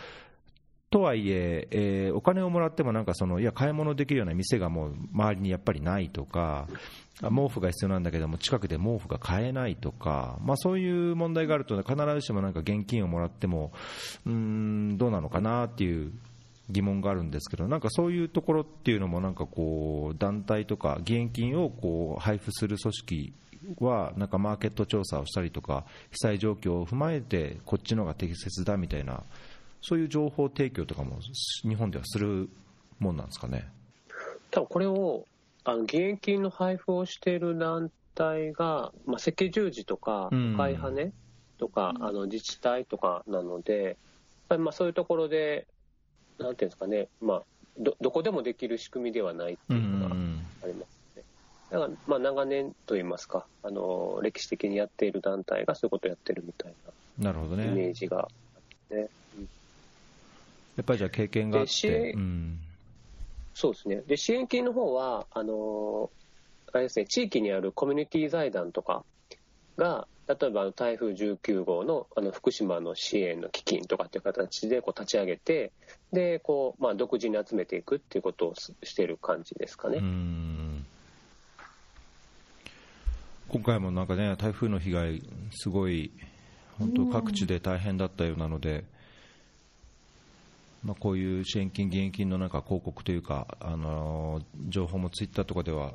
[0.90, 6.66] とはいええーお金をもらってもなんかそのいや買い物できるような店がもう周りにやっぱりないとか
[7.20, 13.72] 毛布が必要なんだけども近くで毛布が買えないとか、まあ、そういう問題があると必ずしもなんか現金をもらっても
[14.26, 16.12] うんどうなのかなっていう
[16.70, 23.32] 疑問があるんですけどなんかそういうところっていうのもなんかこう団体とか義援金をこう配布する組織
[23.80, 29.24] はなんかマーケット調査をしたりとか被災状況を踏まえてこっちの方が適切だみたいな
[29.80, 31.18] そういう情報提供とかも
[31.62, 32.48] 日本ではする
[32.98, 33.68] もんなんですかね？
[34.50, 35.26] 多分これを
[35.64, 41.12] あの義援金の配布をしている団体が、まあ、赤十字とかうん赤い羽
[41.58, 43.94] とか、あの自治体とかなので、やっ
[44.48, 45.66] ぱりまあそういうところで、
[46.38, 47.42] なんていうんですかね、まあ、
[47.78, 50.14] どどこでもできる仕組みではないっていうのが
[50.64, 51.22] ありますね。
[51.70, 56.72] だからまあ長年といいますかあの、歴史的にやっている団体がそういうことをやってるみたい
[57.18, 57.88] なるほどなイメね。
[57.88, 58.28] ージがあっ
[58.88, 59.08] て、ね
[60.78, 62.58] やっぱりじゃあ経験があって、で支援うん、
[63.52, 64.02] そうですね。
[64.06, 66.18] で、支援金の方は、あのー
[66.72, 69.04] あれですね、地域にあるコミュニティ財団とか
[69.76, 75.72] が、例えば台風19号のあの福島の支援の基金とかっていう形でこう立ち上げて、
[76.12, 79.98] で、こう、まあ、独自に集めていくっていうことをすしている感じですかね。
[79.98, 80.84] うん
[83.48, 86.10] 今回もなんかね、台風の被害、すごい、
[86.78, 88.84] 本当、各地で大変だったようなので、
[90.82, 95.92] まあ、こういう支援金、義援金のなんか広告というか、あの情報もツイッターとかでは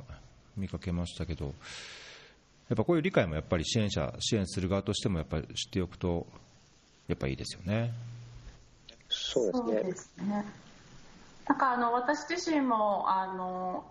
[0.56, 1.50] 見かけましたけど、や
[2.74, 6.26] っぱこういう理解もやっぱり支援者、支援する側としてもやっぱり知っておくと、
[7.08, 7.92] やっぱいいですよね。
[9.08, 9.72] そうですね。
[9.72, 10.44] そうですね
[11.48, 13.84] なんかあの私自身もあの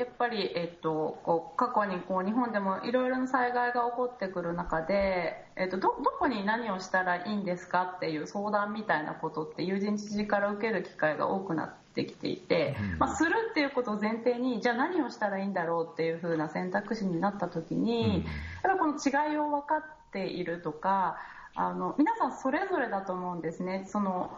[0.00, 18.24] やっぱり、えっと、こう過去にこう日本でもいろいろな災害が起こってくる中で、えっと、どどこに何をしたらいいんですかっていう相談みたいなことって友人知事から受ける機会が多くなってきていて、まあ、するっていうことを前提にじゃあ何をしたらいいんだろうっていう風な選択肢になった時に、
[18.64, 21.18] やっぱこの違いを分かっているとか
[21.54, 23.84] あの皆さんそれぞれだと思うんですね。
[23.86, 24.30] その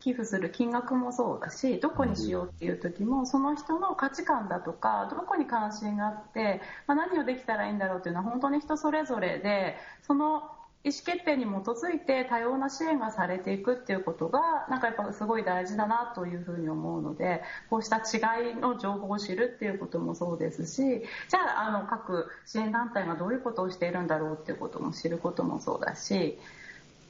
[0.00, 10.50] 寄付する金額もそうだしどこにしようっていう時もその人の価値観だとかどこに関心があって、まあ、何をできたらいいんだろうっていうのは本当に人それぞれでその
[10.84, 26.38] 意思決定に基づいて多様な支援がされていくっていうことがなんかやっぱすごい大事だなというふうに思うのでこうした違いの情報を知るっていうこともそうですしじゃああの各支援団体がどういうことをしているんだろうっていうことも知ることもそうだし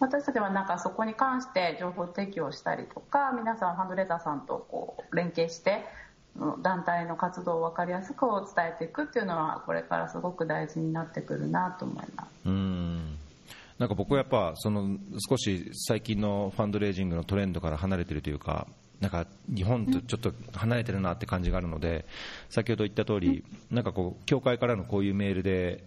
[0.01, 5.85] 私たちはなんかそこに関して情報提供したりとか皆さんファンドレーザーさんとこう連携して
[6.63, 12.29] 団体の活動を分かりやすく伝えていくっていうのはこれからすごく大事になってくるなと思います。
[12.47, 13.19] うん。
[13.79, 18.67] なんか僕はやっぱその少し最近のファンドレイジングのトレンドから離れているというか
[19.01, 22.05] なんか日本とちょっと離れてるなって感じがあるので
[22.51, 25.85] 先ほど言った通りなんかこう協会からのこういうメールで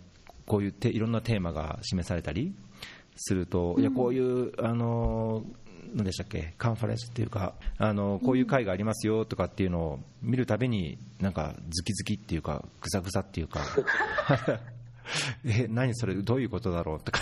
[0.48, 2.54] こういういろんなテーマが示されたり
[3.16, 5.44] すると、いやこういう、あの
[5.94, 13.62] 何でしたっけカンファレンスっていうかあのこういう会がありますよとかっていうのを見るたびになんかズキズキっていうかぐさぐさっていうか
[15.44, 17.20] え何それどういうことだろうとか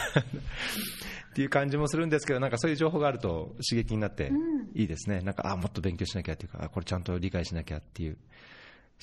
[1.31, 4.31] っていう感じもするんですけどなんかそういう情報があると刺激になって
[4.75, 8.17] いいですね、なんかあもっと勉強しなきゃっていうかこれちゃんと理解しなきゃっていう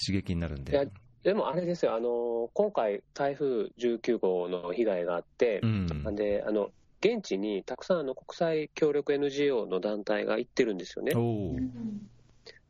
[0.07, 0.89] 刺激になるんで。
[1.27, 11.15] でもあれですよ、あの今回、台風19号の被害があって、うん、であの現地にたくさんの国際協力 NGO の団体が行ってるんですよね。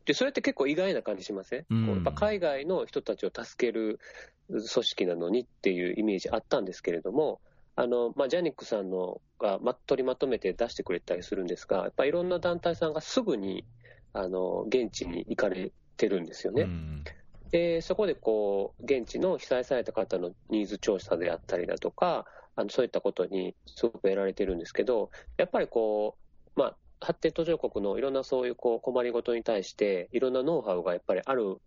[0.06, 4.00] でそれって結構意外な感じしません、うん、やっぱ海外の人たちを助ける
[4.48, 7.42] 組織なのにっていうイメージあったんですけれども、
[7.74, 13.66] あのまあ、ジャニックさんのが、ま、取りまとめて出してくれたりするんですが、やっぱいろんな団体さんがすぐに
[14.14, 16.62] あの現地に行かれてるんですよね。
[16.62, 17.04] うん
[17.50, 26.16] でそこでこう現地の被災された方のニーズ調査であったりだとか、あのそういったことにすごく得られてるんですけど、やっぱりこ
[26.56, 31.60] う、まあ、発展途上国のいろんなそういうこう困りごとに対して、いろんなノウハウがやっぱりある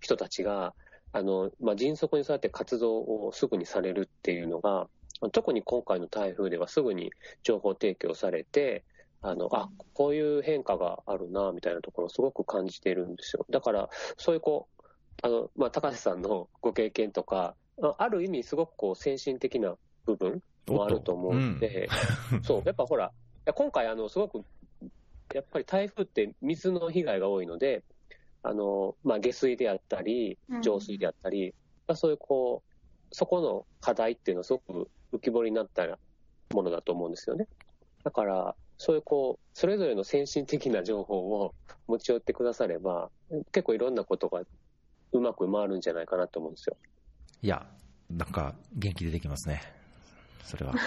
[0.00, 0.74] 人たちが、
[1.12, 4.88] あのまあ、迅速にそうやって活動をすぐにされるっていうのが、
[5.32, 8.84] 特に今回の台風ではすぐに情報提供されて、
[9.22, 13.46] あのあこういう変化があるなみたいなところをすごく感じているんですよ。
[13.48, 14.73] だから、そういうこう
[15.22, 17.54] あの、まあ、高橋さんのご経験とか、
[17.98, 19.74] ある意味すごくこう先進的な
[20.06, 21.88] 部分もあると思うので、
[22.32, 23.12] うん、そう、やっぱほら、
[23.54, 24.44] 今回あの、すごく、
[25.34, 27.82] やっぱり台風って水の被害が多いので、
[28.42, 31.54] あの、まあ、下水であったり、浄水であったり、
[31.88, 35.86] うん、そういうこう、そこの課題っていうのはすごく浮き彫りになった
[36.52, 37.46] ものだと思うんですよね。
[38.02, 41.54] だから、そういうこう、それぞれの先進的な情報を
[41.86, 43.10] 持ち寄ってくだされば、
[43.52, 44.42] 結構いろんなことが
[45.18, 46.76] うまく回るんじゃないかなと思うんですよ。
[47.42, 47.66] いや、
[48.10, 49.62] なんか元気出てきますね、
[50.44, 50.74] それは。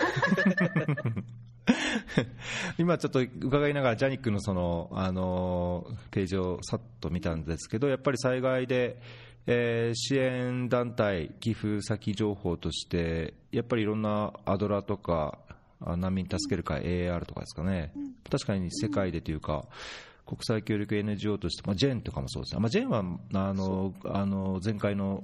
[2.78, 9.02] 今ちょっと伺いながら、ジャニックのその、あのページをさっと見たんですけど、やっぱり災害で、
[9.46, 15.40] えー、支援団体、寄付先情報として、やっぱりいろんなアドラとか、
[15.80, 17.94] 難民助ける会、AAR とかですかね、
[18.30, 19.66] 確かに世界でというか、
[20.28, 25.24] 国際協力 NGO として、まあ、ジェーンとかもそうですね、まあ、ジェーンはあのあの前回の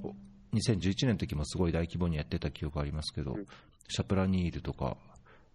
[0.54, 3.36] 2011年の時もすごい大規模にやってた記憶ありますけど、
[3.88, 4.96] シャプラニールとか、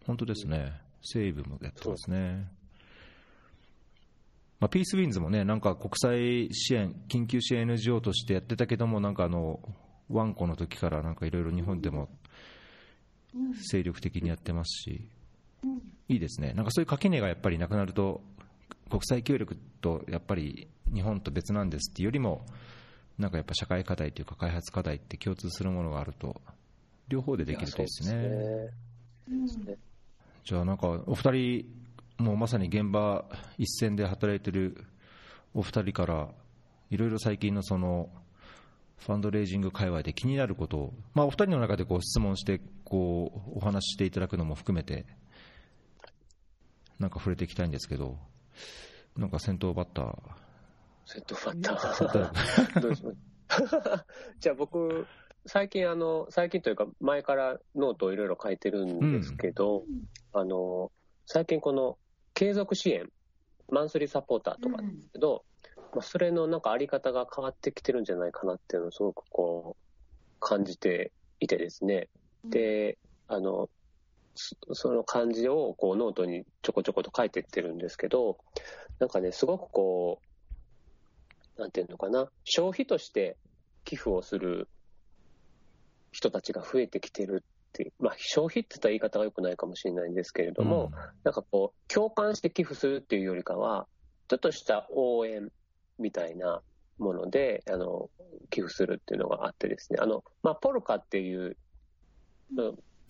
[0.06, 2.48] 本当ですね、西部もやってますね。
[4.60, 9.60] まあ、ピースウィンズもね、なんか国際支援、緊急支援 NGO としてやってたけども、なんかあの、
[10.10, 12.10] ワンコの時からなんかいろいろ日本でも
[13.72, 15.08] 精力的にやってますし、
[16.10, 18.22] いいですね、なんかそういう垣根がやっぱりなくなると、
[18.90, 22.46] 国際協力とやっぱり日本と別なんですっていうよりも、
[23.18, 26.42] なんかやっぱ社会課題というか開発課題って共通するものがあると、
[27.08, 28.70] 両方でできるといいですね。
[30.44, 31.66] じゃあなんかお二人、
[32.18, 33.26] もうまさに現場
[33.58, 34.86] 一線で働いてる
[35.54, 36.30] お二人から、
[36.90, 38.10] いろいろ最近のその
[38.98, 45.06] ファンドレイジング界隈で気になることを、まあ、お二人の中でこう質問してこうお話ししていただくのも含めて、
[47.00, 48.18] なんか触れていきたいんですけど、
[49.18, 50.16] なんか先頭バッター。
[51.06, 52.80] 先頭バッター。
[52.82, 53.18] どうします？
[54.40, 55.08] じゃあ僕、
[55.46, 60.92] 最近あの、最近というか前からノートをいろいろ書いてるんですけど、うん、あの、
[61.26, 61.98] 最近この
[62.34, 63.10] 継続支援、
[63.70, 65.44] マンスリーサポーターとかですけど、
[65.78, 72.10] うん、まあ、それのなんかあり方が変わってきてるんじゃないかなっていうのをすごくこう感じていてですね。
[72.46, 72.98] で、
[73.28, 73.70] あの、
[74.36, 78.38] その感じをこうノートにちょこちょこと書いていってるんですけど、
[79.00, 80.22] なんかね、すごくこ
[81.58, 83.38] う、なんていうのかな、消費として
[83.84, 84.68] 寄付をする
[86.12, 90.92] 人たちが増えてきてるっていう、まあ、消費って言ったら言い方が良くないかもしれないんですけれども、うん、
[91.24, 93.88] なんかこう、共感して寄付するっていうよりかは、
[94.28, 95.50] ちょっとした応援
[95.98, 96.62] みたいな
[96.98, 98.10] もので、あの、
[98.50, 101.58] 寄付するっていうのがあってですね、あの、まあ、ポルカっていう、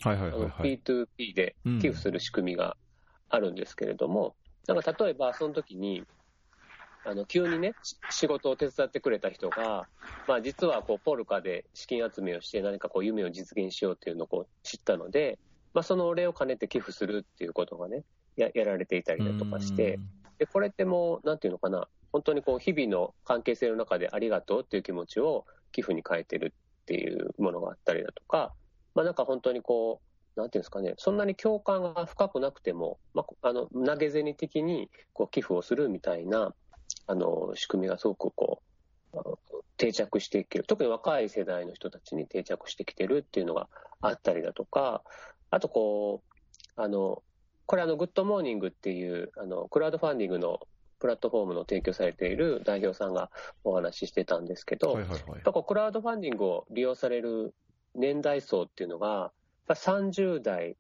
[0.02, 2.78] はいはいはい、はい、P2P で寄付する仕組みが
[3.30, 4.36] あるんですけれども、
[4.68, 6.04] うん、なんか例えばその時に、
[7.06, 7.74] あの急にね、
[8.10, 9.88] 仕事を手伝ってくれた人が、
[10.28, 15.40] まあ、実はこうポルカで資金集めをして、何かこう夢を実現しようっていうのをこう知ったので、
[15.74, 18.04] まあ、そのお礼を兼ねて寄付するっていうことがね、
[18.36, 20.00] ややられていたりだとかして、
[20.40, 28.54] でこれってもう、なんていうのかな、本当にこう日々の関係性の中でありがとうっていう気持ちを寄付に変えてるっていうものがあったりだとか、
[28.96, 30.02] まあ、なんか本当にこ
[30.36, 36.54] う、なんていうんですかね、そんなに共感が深くなくても、まあ、あの投げ銭的にこう寄付をするみたいな
[37.08, 38.62] あの仕組みがすごくこ
[39.14, 39.18] う
[39.78, 43.68] 定着していける、特に若い世代の人たちに定着してきてるっていうのが
[44.02, 45.04] あったりだとか、
[45.52, 46.22] あとこ
[46.78, 47.22] う、あの
[47.66, 50.60] これあの、グッドモーニングっていうあのクラウドファンディングの
[51.00, 53.32] プラットフォームの提供されている代表さんが
[53.64, 57.54] お話ししてたんですけど、はいはいはい、クラウドファンディングを利用される
[57.96, 59.32] 年代層っていうのが、
[59.68, 60.76] 30代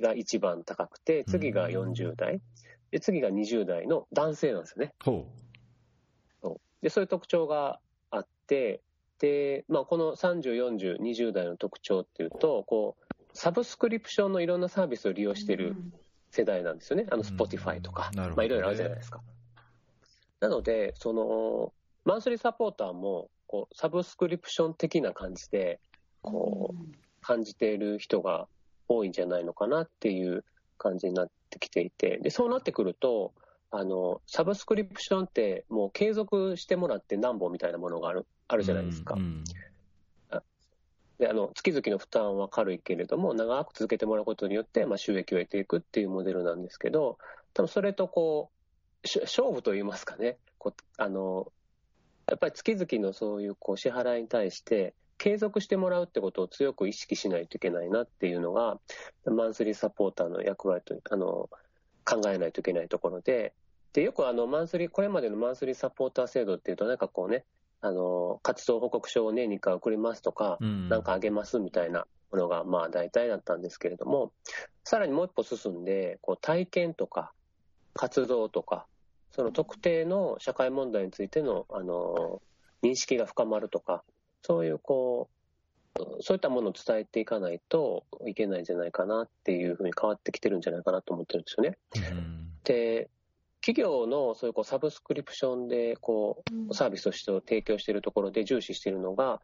[0.00, 2.40] が一番高くて、次が40代、
[2.90, 4.94] で次が20代の男性なんですよね。
[5.02, 5.48] ほう。
[6.82, 8.80] でそういう特徴があって、
[9.18, 15.74] でまあ、この30、40、20代の特徴っていうと、こうサブスクリプションのいろんなサービスを利用してる
[16.30, 19.20] 世代なんですよね、あの Spotify とか、まあ、いろいろあるじゃないですか。
[20.40, 21.72] なので、その
[22.04, 25.80] マンスリーサポーターもこうサブスクリプション的な感じで
[26.22, 28.46] こう感じている人が
[28.86, 30.44] 多いんじゃないのかなっていう
[30.76, 33.32] 感じになってきていて、でそうなってくると、
[33.70, 39.14] あのサブスクリプションってもう継続してもらって何本みたいなものがあるあるじゃないですか。
[39.14, 39.44] うんうん
[41.18, 47.18] であの月々の負担は軽いけれども、長く続けてもらうことによって、まあ、収益を得ていくっていうモデルなんですけど、
[47.54, 48.52] 多分それとこ
[49.02, 51.50] う、勝負といいますかね、こうあの
[52.28, 58.78] やっぱり月々のそういうこう支払いに対して、継続してもらうってことを強く意識しないといけないなっていうのが、
[59.26, 61.50] マンスリーサポーターの役割とあの
[62.04, 63.52] 考えないといけないところで、
[63.92, 67.44] でよくあのマンスリー、これまでのマンスリーサポーター制度っていうと、なんかこうね、
[67.80, 74.32] あの活動報告書を年に1回送りますとか、うん、なんかあげますみたいなものがまあ大体だったんですけれども、
[74.84, 77.32] さらにもう一歩進んで、こう体験とか
[77.94, 78.86] 活動とか、
[79.38, 82.42] その特定の社会問題についてのあの
[82.82, 84.02] 認識が深まるとか、
[84.42, 85.28] そういうこ
[85.94, 91.78] う、そういったものを伝えていかないといけないんじゃないかなっていうふうに変わってきてるんじゃないかなと思ってるんですよね。
[92.10, 93.10] うん、で、
[93.60, 99.40] 企業のそういうこうサブスクリプションでこうサービスとして提供しているところで重視しているのが、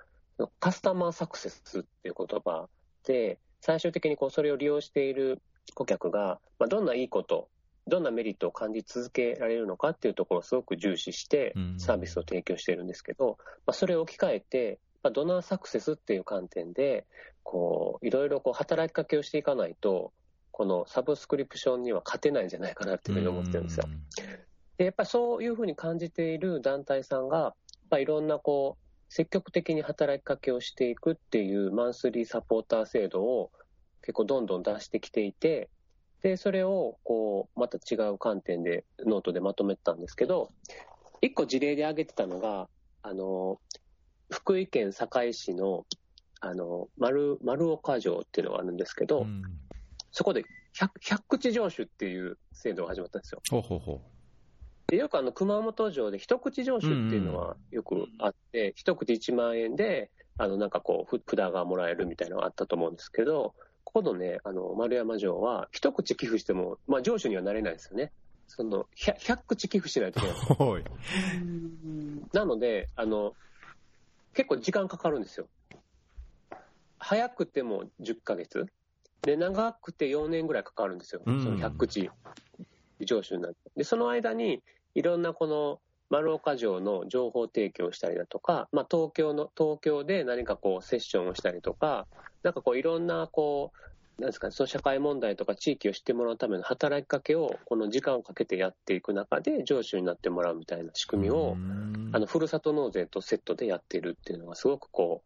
[0.59, 2.68] カスタマーサクセスっていう言葉
[3.05, 5.40] で、最終的にこうそれを利用している
[5.74, 7.49] 顧客が、まあ、どんないいこと、
[7.87, 17.07] どんなメリットを感じ続けられるのかっていうところをすごく重視してサービスを提供しているんですけど、まあ、それを置き換えて、まあ、ドナーサクセスっていう観点で、
[17.43, 20.12] こう、いろいろこう働きかけをしていかないと、
[20.51, 23.85] このサブスクリプションには勝てないんじゃないかなっていうふうに思ってるんですよ。
[24.78, 27.55] で、やっぱりそういうふうに感じている団体さんが、やっ
[27.91, 33.51] ぱいろんなこう、積極的に働きかけをしていくっていうマンスリーサポーター制度を
[34.01, 35.68] 結構どんどん出してきていて、
[36.25, 40.49] で、それをこう、また違う観点でノートでまとめてたんですけど、
[41.20, 42.66] 一個事例で挙げてたのが、
[43.03, 43.61] あの、
[44.31, 45.85] 福井県坂井市の、
[46.41, 49.43] あの、丸、丸岡城っていうのがあるんですけど、うん、
[50.12, 50.45] そこで
[50.75, 53.43] 100, 100口城主っていう制度が始まったんですよ。
[53.51, 54.01] ほうほうほう。
[54.87, 63.55] でよくあの熊本城で一口城主っていうのはよくあって、うんうん、一口1万円で、あのなんかこう、札がもらえるみたいなのがあったと思うんですけど、
[63.95, 68.11] ここのね、あの丸山城は、一口寄付しても、まあ、城主にはなれないですよね。
[68.49, 70.82] その 100, 100口寄付しないといけない。
[72.32, 73.34] なのであの、
[74.34, 75.47] 結構時間かかるんですよ。
[76.99, 78.66] 早くても10ヶ月。
[79.22, 81.22] で、長くて4年ぐらいかかるんですよ。
[81.24, 82.11] その100口
[83.01, 83.59] 上手になって。
[83.76, 84.61] で、その間に、
[84.97, 85.78] いろんなこの
[86.15, 92.07] 丸岡城の情報提供したりだとか、まあ、東京の、東京で何かこうセッションをしたりとか、
[92.45, 93.73] なんかこういろんなこ
[94.19, 101.57] う、なんですかね、その社会問題とか地域を知ってもらうための働きかけを、この時間をかけてやっていく中で、上司になってもらうみたいな仕組みを、
[102.12, 105.25] あのふるさと納税とセットでやってるっていうのが、すごくこ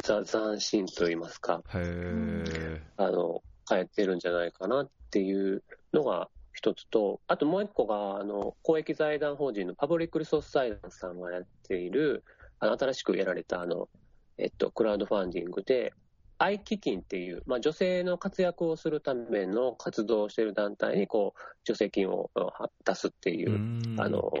[0.00, 6.28] う、ざ斬新といいますか、へあの変えてるんじゃないかなっていうのが
[6.58, 12.24] 一つと、あともう一個が、あの公益財団法人のパブリックリソース財団さんがやっている、
[12.58, 13.88] あの新しくやられたあの、
[14.38, 15.92] えっと、クラウドファンディングで、
[16.36, 22.28] 愛基金っていう、まあ、女性の活躍をするための活動をしている団体にこう助成金を
[22.84, 24.32] 出すっていうあの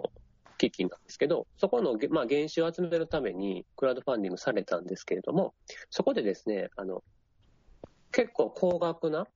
[0.58, 5.54] 基金なんですけど、そこの、まあ、原資を集めるためにクラウドファンディングされたんですけれども、
[5.88, 7.04] そこでですね、あの
[8.10, 9.28] 結構高額な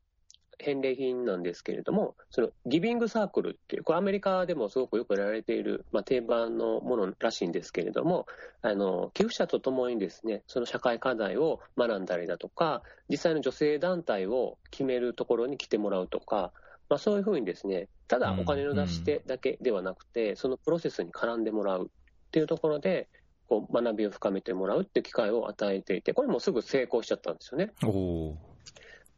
[0.62, 8.26] 返礼品なんですけれども、そのギビングサークルっていう、これアメリカでもすごくよくやられている、まあ、定番のものらしいんですけれども、
[8.62, 16.52] あの寄付者とともにですね、その社会課題を学んだりだとか、実際の女性団体を決めるところに来てもらうとか、
[16.88, 23.08] まあ、そういうふうにですね、ただお金の出し手だけではなくて、そのプロセスに絡んでもらうっていうところで、
[23.48, 27.72] こう学びを深めてもらうっていう機会を与えていて、これもすぐ成功しちゃったんですよね。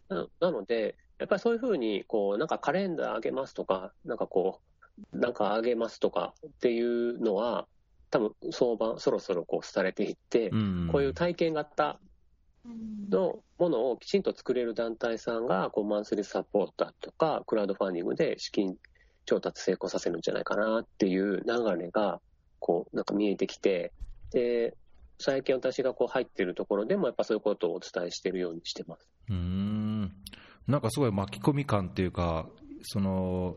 [0.08, 4.60] ななので、やっぱりそういうふうに、こう、なんかカレンダーあげますとか、なんかこ
[5.12, 7.66] う、なんかあげますとかっていうのは、
[8.10, 10.56] 多分相場、そろそろこう、廃れていって、こ
[10.98, 11.98] ういう体験型
[13.10, 18.76] のものをきちんと作れる団体さんが、こう、マンスリーサポーターとか、クラウドファンディングで資金
[19.24, 22.20] 調達成功させるんじゃないかなっていう流れが、
[22.58, 23.92] こう、なんか見えてきて、
[24.30, 24.76] で、
[25.18, 29.08] 最近私がこう入ってるところでも、やっぱそういうことをお伝えしてるようにしてます。
[29.30, 30.12] うん
[30.66, 32.48] なんかすごい巻き込み感っていうか、
[32.82, 33.56] その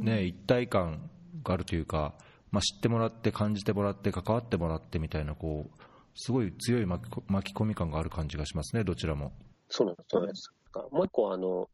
[0.00, 1.10] ね、一体感
[1.42, 2.14] があるというか、
[2.50, 5.80] まあ、知ってもらって、感じてもらって、関わってもらってみたいな、こう
[6.14, 9.32] すごい強い巻き込み感がある感じがしますね、どちらも。
[9.68, 10.52] そうなんです、そうなんです。
[10.90, 11.68] もう一個あの、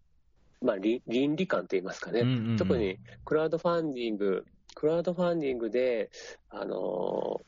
[0.63, 6.11] まあ、倫理観といいますかね、うんうんうん、特にクラウドファンディング、クラウドファンディングで、
[6.51, 7.41] あの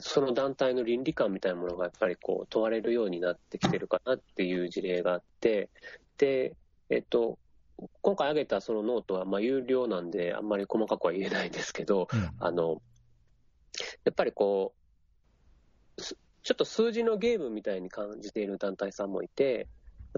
[0.00, 5.70] その団体の倫理観みたいなものがやっぱりこう問われるようになってきてるかなっていう事例があって、
[6.18, 6.54] で、
[6.90, 7.38] えっと、
[8.02, 12.82] 今回挙げたそのノートはまあ有料なんで、あんまり細かくは言えないんですけど、うん、あの
[14.04, 14.74] やっぱりこ
[15.96, 19.68] う、ちょっと数字のゲームみたいに感じている団体さんもいて、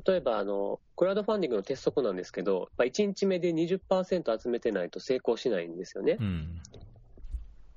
[0.06, 6.16] 例えばあの、クラウドファンディングの鉄則なんですけど、1日目で20%集めてないと成功しないんですよね。
[6.20, 6.62] うん、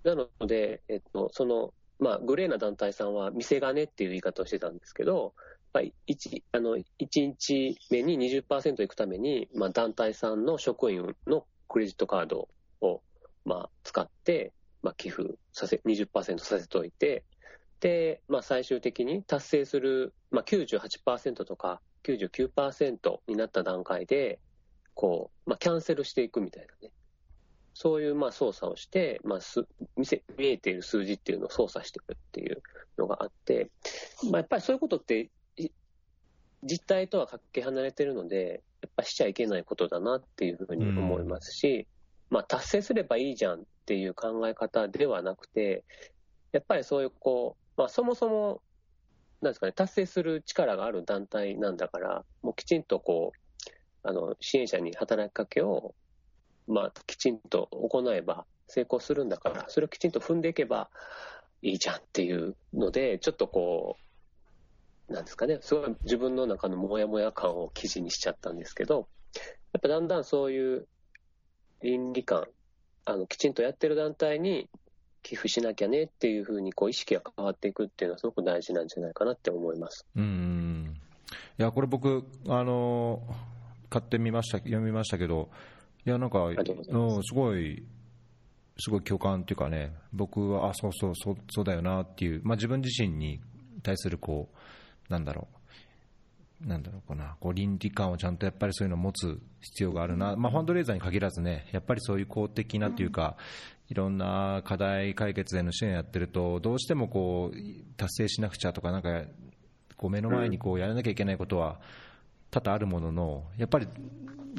[0.03, 5.33] なので、えっと、その、まあ、グレーな団体さんは見せ金っていう言い方をしてたんですけど、
[5.73, 12.47] まあ、1, あの1日目に20%いくために、まあ、団体さんの職員のクレジットカード
[12.81, 13.01] を、
[13.43, 14.53] まあ、使って、
[14.83, 17.23] まあ、寄付させ、20%させておいて、
[17.79, 24.39] で、まあ、最終的に達成する、まあ98%とか99%になった段階で、
[24.93, 26.93] こう、まあ、キャンセルしていくみたいなね。
[27.73, 29.65] そういうまあ操作をして、まあ、す
[29.97, 32.61] 見せ見えている数字っていうのを操作していくっていう
[32.97, 33.71] のがあって、
[34.29, 35.29] まあ、やっぱりそういうことって
[36.63, 41.87] 実態とはかけ離れてるので、やっぱしちゃいけないことだなっていうふうに思いますし、
[42.29, 45.83] まあ、達成すればいいじゃんっていう考え方ではなくて、
[46.51, 48.61] やっぱりそういうこう、まあ、そもそも、
[49.41, 53.39] なんですかね、達成する力がある団体なんだから、もうきちんとこう、
[54.03, 55.95] あの、支援者に働きかけを、
[56.67, 60.89] まあ、きちんと行えば成功するんだから、それをきちんと踏んでいけば
[61.61, 64.03] いいじゃんっていうので、ちょっとこう、
[65.09, 69.07] なんですかね、すごい自分の中のモヤモヤ感を記事にしちゃったんですけど、
[69.73, 70.87] やっぱだんだんそういう
[71.81, 72.47] 倫理観、
[73.05, 74.69] あのきちんとやってる団体に
[75.23, 80.05] 寄付しなきゃねっていうふうにこう意識が変わっていくっていうのはすごく大事なんじゃないかなって思います。
[80.15, 80.95] うん。
[81.57, 83.21] いやこれ僕あの
[83.89, 85.49] 買ってみました読みましたけど
[86.05, 87.33] いやなんかうんす。
[87.33, 87.83] ごい
[88.77, 93.39] すごい共感っていうかね僕はあそうそうそうそうだよなっていう、まあ、自分自身に
[93.81, 94.57] 対するこう
[95.13, 95.47] なんだろ
[96.65, 103.37] う、なんだろうかな、こう倫理観をちゃんとやっぱりそういうのを持つ必要があるな、まあ、ファンドレーザーに限らずね、やっぱりそういう公的なというか、
[103.89, 107.57] いろんな課題解決への支援やってると、どうしてもこう
[107.95, 109.23] 達成しなくちゃとか、なんか
[109.97, 111.79] こう目の前にこうやらなきゃいけないことは
[112.49, 113.87] 多々あるものの、やっぱり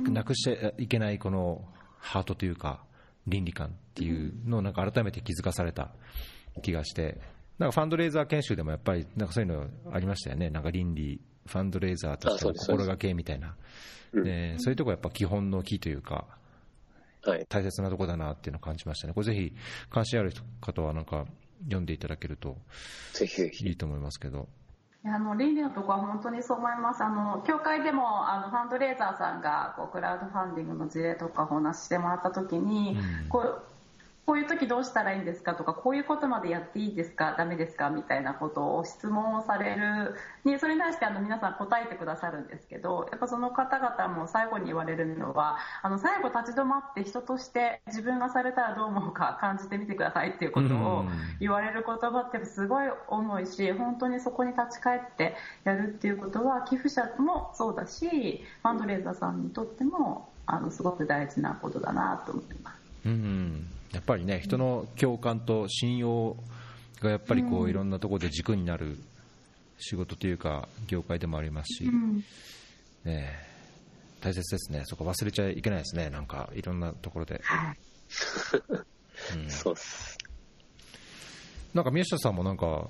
[0.02, 1.66] なくしちゃいけないこの
[1.98, 2.84] ハートというか、
[3.26, 5.90] 倫理観っていうのをなんか改めて気づかされた
[6.62, 7.18] 気がして、
[7.58, 13.54] なんかファンドレーザー研修でもやっぱりなんかそういうのありましたよね、なんか倫理、ファンドレーザーとしての心がけみたいな、
[14.12, 16.26] でそういうところやっぱ基本の木というか、
[17.24, 19.52] はい、大切なところだなっていうのを感じましたね、これぜひ
[19.90, 21.26] 関心ある方はなんか
[21.64, 22.56] 読んでいただけると
[23.62, 24.48] いいと思いますけど。
[25.06, 27.04] あの倫理のところは本当にそう思います。
[27.04, 33.62] あの協会でもあのファンドレーザーさんがこうクラウドファンディングの事例とかお話ししてもらったときに、うん、こう
[34.26, 35.54] こういう時どうしたらいいんですか？
[35.54, 37.34] とかこういうことまでやっていいですか？
[37.36, 37.90] ダメですか？
[37.90, 40.14] みたいなことを質問をされる。
[40.44, 51.04] にそれに対してあの皆さん答えてくださるんですけどやっぱその方々も最後に言われるのはあの最後立ち止まって人として自分がされたらどう思うか感じてみてくださいっていうことを
[51.40, 62.76] 言われる言葉ってすごい重いし本当にそこに立ち返ってやるっていうことは寄付者もそうだしファンドレーザーさんにとってもあのすごく大事なことだなと思います。
[63.06, 66.36] うんやっぱりね人の共感と信用
[67.00, 68.98] がやっぱりこういろんなところで軸になる
[69.78, 71.90] 仕事というか業界でもありますし、
[73.04, 73.32] ね、
[74.20, 77.40] 大切ですね、そこ忘れちゃいけないですね、なんかいろんなところで。
[79.34, 80.18] うん、そうす。
[81.72, 82.88] なんか宮下さんもなんか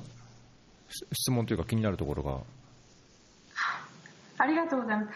[0.91, 2.39] 質問というか気になるところが？
[4.39, 5.09] ありがとうございます。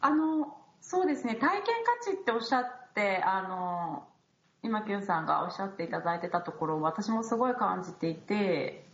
[0.00, 1.34] あのそうですね。
[1.34, 4.08] 体験価値っておっしゃってあの
[4.62, 8.84] 今 Q さんがおっしゃっていただいてたところを私もすごい感じていて、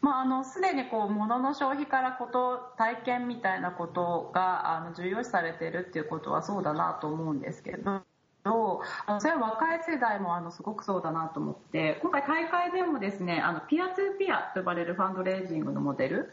[0.00, 8.02] まあ、あのすでにこう物の消費からこと体験みたいなことがあの重要視されているっていうことはそうだなと思うんですけど。
[8.44, 16.32] あのそれは若い世代もあのすごくそうだなと思って今回大会でもですねあのピアツーピアと呼ばれるファンドレイジングのモデル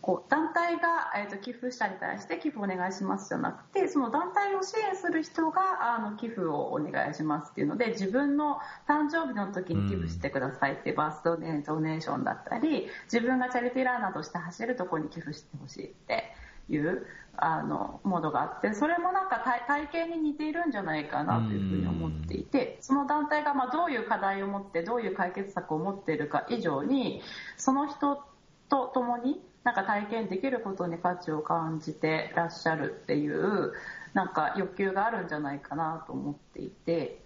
[0.00, 16.32] こう団体が、えーと、寄付者に対して寄付お願いしますじゃなくてその団体を支援する人があの寄付をお願いしますっていうので自分の誕生日の時に寄付してくださいっていうバーストネドネーションだったり自分がチャリティーランナーとして走るところに寄付してほしいって
[16.70, 27.22] いうあのモードがあってそれもなんか体験に似ているんじゃないかなというふうに思っていてその団体がまあどういう課題を持ってどういう解決策を持っているか以上に
[27.56, 28.22] その人
[28.68, 33.74] と共になんか体験できることに価値を感じてらっしゃるっていう
[34.14, 37.20] なんか欲求があるんじゃないかなと思っていて。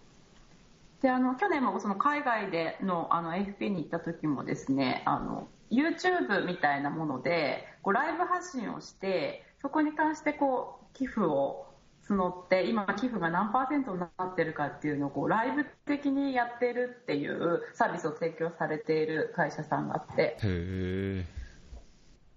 [1.02, 11.66] であの去年もその海外でのあの AFP に行った時もですねあの YouTube みたいなものでこうライブ発信をしてそこに関してこう寄付を
[12.08, 20.36] 募って今寄付が何パーセントになってるかっていうのをこうライブ的にやってるっていうサービスを提供されている会社さんがあって。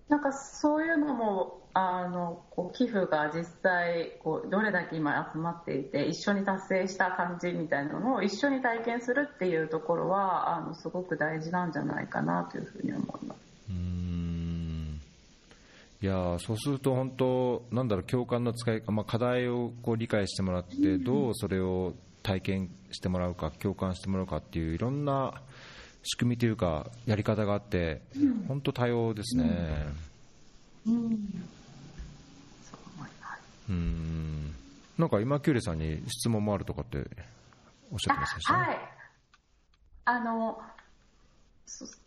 [0.09, 13.39] なんかそういうのもあのこう寄付が実際こうどれだけ今集まっていて一緒に達成した感じみたいなのを一緒に体験するっていうところはあのすごく大事なんじゃないかなというふうに思います。
[13.69, 15.01] うん
[16.01, 25.41] いやそうすると本当なんだろう共感の使い、まあ、課題をこう理解してもらってどうそれを体験してもらうか共感してもらうかっていういろんな
[26.05, 28.01] 仕組みというかやり方があって、
[28.47, 29.87] 本当多様ですね。
[30.87, 31.39] うん、
[33.69, 34.55] うん。
[34.97, 36.99] なんか今、キューレさんに質問もあるとかって
[37.91, 38.77] おっしゃってましたはい。
[40.05, 40.61] あの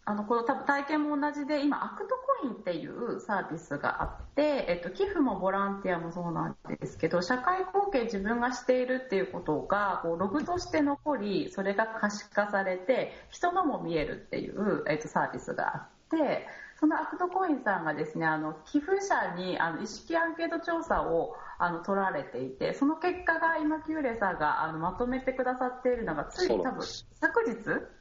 [0.04, 16.46] あのこの多分体験も同じで今、アクトコインっていうサービスがあって、えっと、寄付もボランティアもそうなんですけど社会貢献自分がしているっていうことがこうログとして残りそれが可視化されて人のも見えるっていう、えっと、サービスがあって
[16.78, 26.86] そのアクトコインさんがですねあの寄付者にあの意識アンケート調査をあの取られていてその結果が今、キューレさんがあのまとめてくださっているのがつい多分
[27.20, 27.97] 昨日？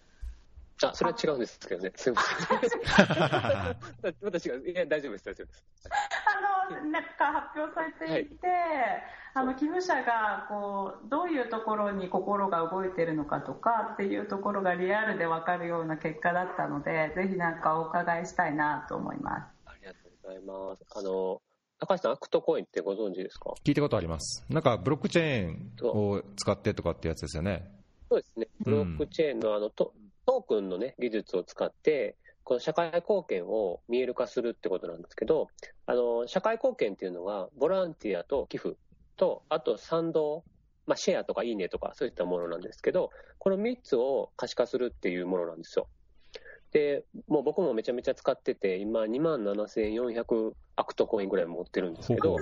[0.84, 1.92] あ、それは違うんですけどね。
[1.96, 2.76] すみません。
[4.22, 5.66] 私が、 いや、大丈夫です、大丈夫です。
[6.70, 9.04] あの、なんか発表されていて、はい、
[9.34, 19.56] あの、寄付者が、こう、どういうところに心が動いてるのかとかっていうところがリアルでわかるような結果だったので、ぜひなんかお伺いしたいなと思います。
[19.66, 20.86] ありがとうございます。
[21.00, 21.42] あの、
[21.80, 23.52] 高橋さん、アクトコインってご存知ですか？
[23.64, 24.46] 聞いたことあります。
[24.50, 27.72] なんか、ブロックチェーンを使ってとかってやつですよね。
[28.10, 28.48] そうですね。
[28.62, 29.94] ブロックチェーンのあの、と
[30.28, 35.48] トークンのね、技術を使って、この社会貢献を見える化するってことなんですけど、
[35.86, 38.76] あの、社会貢献っていうのは、ボランティアと寄付
[39.16, 40.44] と、あと賛同、
[40.86, 43.10] まあ、シェアとかいいねとか、そういったものなんですけど、
[43.40, 45.88] この3つを可視化するっていうものなんですよ。
[46.72, 52.38] で、もう僕もめちゃめちゃ使ってて、今2万7400アクトコインぐらい持ってるんですけど、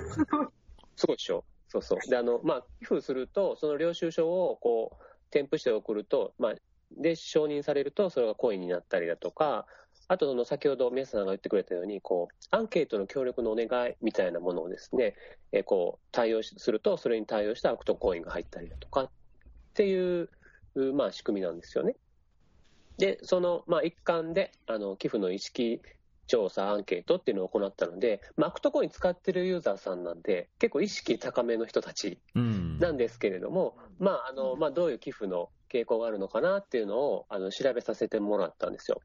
[0.96, 2.10] すごいでしょそうそう。
[2.10, 6.54] で、あの、まあ、寄付すると、その領収書をこう、添付して送ると、まあ、
[6.92, 9.66] で承認されると、それがコインになったりだとか、
[10.08, 15.14] あと、先ほど宮下さんが言ってくれたように、こう、アンケートの協力のお願いみたいなものをですね、
[15.50, 19.10] えこう、対応すると、それに対応したアクトコインが入ったりだとかっ
[19.74, 20.28] ていう、
[20.94, 21.96] まあ、仕組みなんですよね。
[22.98, 25.80] で、その、まあ、一環で、あの、寄付の意識
[26.28, 39.00] 調査、アンケートっていうのを行ったので、まあ、アクトコイン使ってるユーザーさんなんで、結構意識高めの人たちなんですけれども、うん、まああのまあ、どういう寄付の傾向があるのかなっていうのをあの調べさせてもらったんですよ。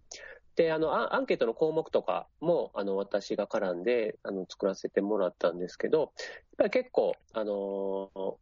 [0.55, 6.09] であのアンケートの項目とかもあの私が絡んであの作らせてもらったんですけど、やっ
[6.57, 8.37] ぱり結構、あの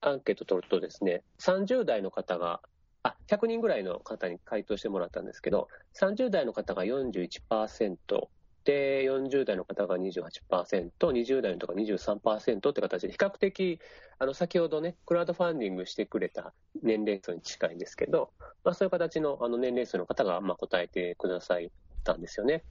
[0.00, 2.60] アンケート取るとですね、30代の方が
[3.02, 8.28] あ100人ぐらいの方に回答してもらったんですけど、30代の方が41%、
[8.68, 13.80] で40代の方が28%、20代の方が23%って形で、比較的、
[14.18, 16.52] あの先ほどね、クラウドファンディングしてくれた
[16.82, 18.30] 年齢層に近いんですけど、
[18.64, 21.58] まあ、そういう形のあの年齢層の方がまあ答えてくださっ
[22.04, 22.62] たんですよね。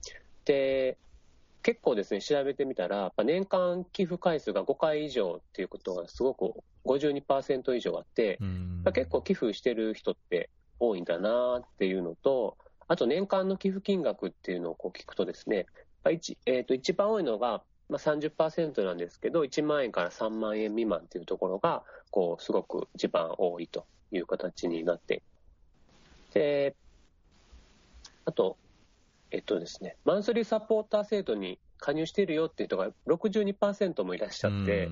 [0.44, 0.98] で
[1.64, 8.38] 結構ですね、調べてみたら、年間寄付回数が5回以上っていうことがすごく52%以上あって、
[8.94, 15.66] 結構寄付してる人って多いんだなっていうのと、あと年間の寄付金額っていうのをこう聞くとですね、
[16.10, 25.22] 一,、えー、と一番多いのが、まあ、30%なんですけど、1万円から3万円未満っていうところが、こうすごく一番多いという形になって、
[26.32, 26.74] で
[28.24, 28.56] あと、
[29.30, 34.90] えっとですね、マンスリーサポーター制度に加入しているよっていう人が62%もいらっしゃって、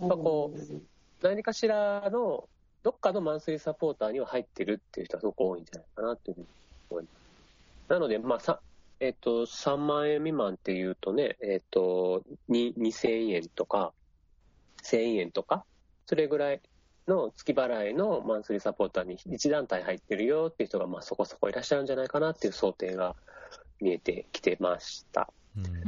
[0.00, 0.82] やっぱこう、
[1.22, 2.48] 何かしらの、
[2.82, 6.46] どっかのマンスリーサポーターには入ってるっていう人はすごく多いんじゃないかなというふうに
[6.90, 7.90] 思います。
[7.90, 8.60] なので、まあ、さ
[9.00, 13.92] えっと、3万円未満っていうとね、えっと、2000円とか、
[14.82, 15.64] 1000円とか、
[16.06, 16.60] それぐらい
[17.06, 23.14] の月払いのマンスリーサポーターに1団体入ってるよっていう人が、まあ、そこそこいらっしゃるんじゃないかなっていう想定が
[23.80, 25.32] 見えてきてました。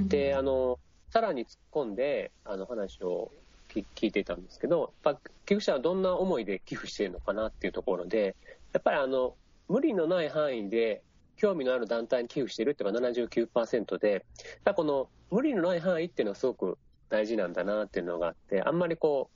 [0.08, 0.78] で、あの、
[1.11, 3.32] さらに突っ込んで、あの話を
[3.68, 8.36] 聞いていたんですけど、やっぱ寄付者はどんな思いで寄付しているのかなっていうところで、
[8.72, 9.34] やっぱりあの、
[9.68, 11.02] 無理のない範囲で
[11.41, 14.26] 興味のある団体に寄付しているっていうのが79%で、
[14.76, 16.78] この無理のない範囲っていうのはすごく
[17.09, 19.30] 大事なんだなっていうのがあって、あんまりこ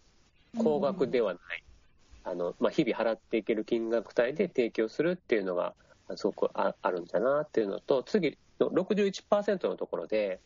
[0.55, 1.65] う、高額ではない、
[2.25, 5.75] あの、まあ、日々払っていける金額帯で提供するっていうのが、
[6.17, 10.41] すごくあるんだなっていうのと、次の61%のところで、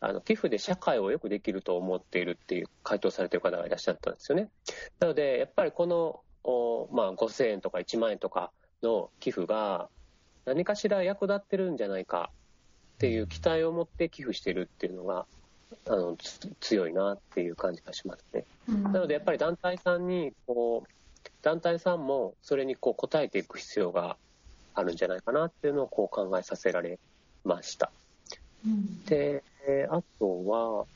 [0.00, 4.50] あの寄付で社会をよくできると思っているっていう回答されている方がいらっしゃったんですよね。
[4.98, 8.50] なので、やっぱりこの、おまあ、5000円とか1万円とか
[8.82, 9.88] の寄付が
[10.44, 12.30] 何かしら役立ってるんじゃないか
[12.96, 15.26] っていう期待を持って寄付してるっていうのが
[15.86, 16.16] あの
[16.60, 18.44] 強いなっていう感じがしますね。
[18.68, 24.16] なのでやっぱり団体さんにこう団体さんもそれにこう応えていく必要が
[24.74, 26.98] あるんじゃないかなっていうのをこう考えさせられ
[27.44, 27.90] ました。
[29.06, 29.42] で、
[29.90, 30.86] あとは、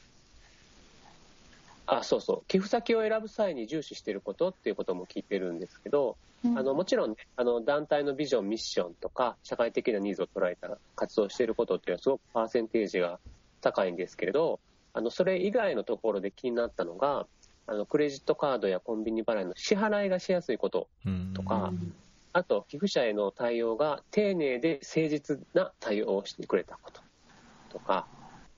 [1.87, 13.19] あ、そうそう、寄付先を選ぶ際に重視していることっていうことも聞いてるんですけど、うん、あのもちろん、ね、あの団体のビジョン、ミッションとか、社会的なニーズを捉えた活動していることっていうのは、すごくパーセンテージが
[13.61, 14.61] 高いんですけれど、
[14.93, 17.27] あのそれ以外のところで気になったのが、
[17.67, 20.89] あのクレジットカードやコンビニ払いの支払いがしやすいこと
[21.35, 21.73] とか、
[22.33, 27.03] あと寄付者への対応が丁寧で誠実な対応をしてくれたこと
[27.71, 28.07] とか、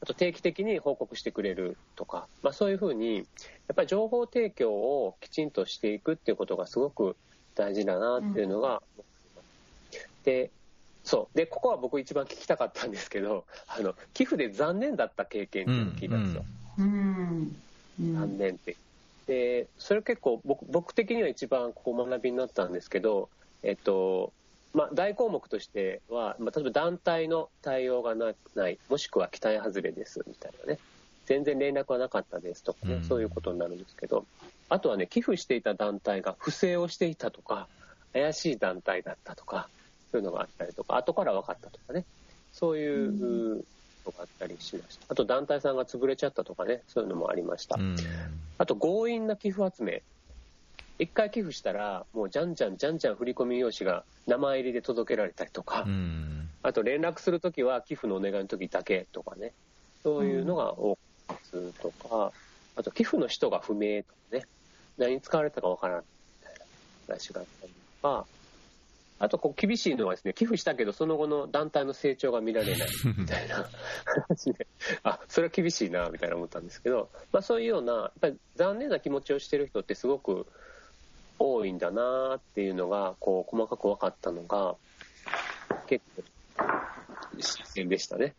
[0.02, 3.26] あと定期的に報告してくれるとか、まあ、そういうふうに、やっ
[3.74, 7.16] ぱり情報提供をきちんとしていくっていうことがすごく
[7.60, 10.50] 大事だなっていうのが、うん、で、
[11.04, 11.36] そう。
[11.36, 16.44] で、ここは僕一番聞きたかったんですけど、 あの、寄付で残念だった経験っていうのを聞いたんですよ。
[16.78, 17.56] うん。
[18.00, 18.76] うん、残念って。
[19.26, 23.28] で、それ結構僕僕的には一番こう学びになったんですけど、
[23.62, 24.32] えっと、
[24.72, 28.30] まあ、大項目としては、まあ、例えば団体の対応がな
[28.68, 30.78] いもしくは期待外れですみたいなね
[31.26, 34.24] 全然連絡はなかったですとかね、うん、そういうことになるんですけど
[34.70, 37.68] あとはね寄付していた団体が不正をしていたとか
[38.14, 39.68] 怪しい団体だったとか
[40.10, 42.06] そういうのがあったりとか後から分かったとかね。
[42.52, 43.62] そういう
[44.04, 45.06] のがあったりしました。
[45.08, 47.96] あと団体さんが潰れちゃったとかねそういうのもありました、うん、
[48.58, 50.02] あと強引な寄付集め。
[50.98, 55.86] 一回寄付したら、もうじゃんじゃんじゃんじゃん振込用紙が名前入りで届けられたりとか、
[56.62, 59.54] あと連絡するときは寄付のお願いのときだけとかね、
[60.02, 61.36] そういうのが多かっ
[61.74, 62.32] たとか、
[62.76, 64.44] あと寄付の人が不明とかね、
[65.00, 66.64] 何に使われたかわからないみたいな
[67.08, 67.72] 話があったり
[68.02, 68.26] とか、
[69.18, 72.88] あとこう厳しいのはですね、寄付したけどその後の団体の成長が見られない
[73.18, 73.68] みたいな
[74.28, 74.66] 話で、
[75.02, 80.46] あ、それは厳しいな、みたいな思ったんですけど、まあそういうような、やっぱり残念な気持ちをしてる人ってすごく
[81.38, 84.76] 多いんだなっていうのが、こう、細かく分かったのが、
[85.86, 86.22] 結構、
[87.40, 88.34] 新鮮でしたね。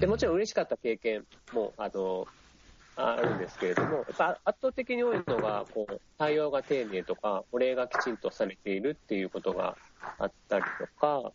[0.00, 2.26] でもちろん嬉しかった経験も、あの、
[2.96, 9.76] あるんですけれども、やっぱ圧倒的に多いのが、こう、対応が丁寧とか、お礼がきちんとされているっていうことが
[10.18, 11.32] あったりとか、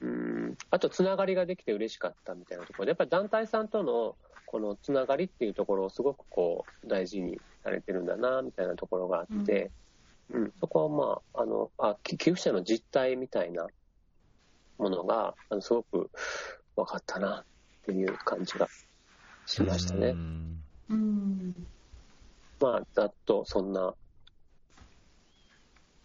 [0.00, 4.16] ううんあと、つながりができて嬉しかったみたいなところで、やっぱり団体さんとの
[4.46, 9.72] このつながりっていうところをすごくこう大事にされてるんだなみたいなところがあって、
[10.32, 13.66] うんそこはまああのあ、き寄付者の実態みたいな
[14.78, 16.10] ものがあのすごく
[16.76, 17.44] 分かったなっ
[17.84, 18.68] ていう感じが
[19.44, 20.08] しましたね。
[20.08, 20.63] うん
[20.94, 21.66] うん
[22.60, 23.94] まあ、ざっとそんな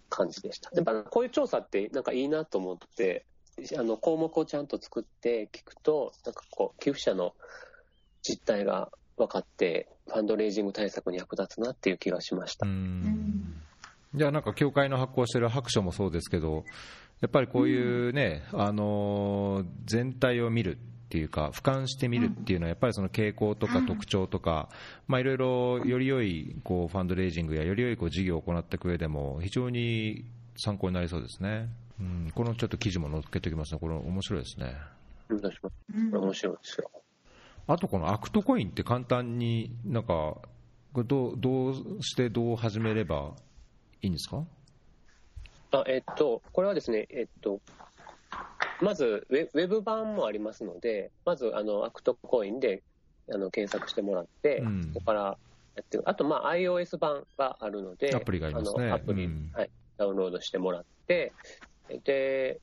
[0.10, 0.70] 感じでした。
[0.74, 3.26] やっぱこういう調査ってなんかいいなと思って、
[3.78, 7.34] あの項目をちゃんと作って聞くと、なんかこう、寄付者の
[8.22, 12.66] 実態が分かって、ファンドレイジング対策に役立つなっていう気がしました。
[14.16, 16.66] じゃあなんか協会の発行してる白書もそうですけど、
[17.22, 20.80] やっぱりこういうね、あの全体を見る
[21.10, 24.70] っていうか、俯瞰して見るっていうのは、やっぱりその傾向とか特徴とか、
[25.08, 30.24] まあいろいろより良いこうファンドレイジングやより良いこう事業を行っていく上でも、非常に
[30.56, 31.68] 参考になりそうですね。
[32.00, 34.76] うん、このちょっと記事も載っけておきますね、これ面白いですね。
[35.30, 35.40] 面
[36.34, 36.92] 白いですよ。
[37.66, 40.38] あとこのアクトコインって簡単になんか、
[40.94, 43.32] どうどうしてどう始めれば
[44.04, 44.44] いいんですか？
[45.72, 47.60] あえっと、これはですね、えっと、
[48.82, 52.84] まずウェウェブ版もありますので、まずあのアクトコインで
[53.34, 54.92] あの検索してもらって、うん。
[54.94, 55.38] そこからや
[55.82, 58.88] ってる、あと、まあ、iOS 版があるので、アプリがありますね。
[58.88, 59.52] のアプリ、うん。
[59.54, 61.34] はい、ダウンロードしてもらって、
[62.04, 62.60] で、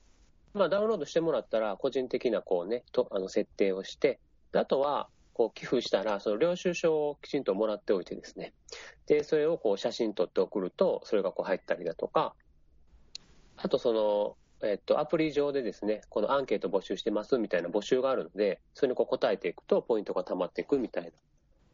[0.54, 4.18] まあ、ダウンロードしてもらったら、個人的なこう、ね、とあの設定をして、
[4.52, 8.52] であとはこう寄付したら、その領収書をきちんともらっておいてですね、
[9.06, 12.34] でそれをこう写真撮って送ると、それがこう入ったりだとか、
[13.58, 21.11] あとその、えっと、アプリ上でですね、このアンケート募集してますみたいな募集があるので、それにこう答えていくと、ポイントが溜まっていくみたいな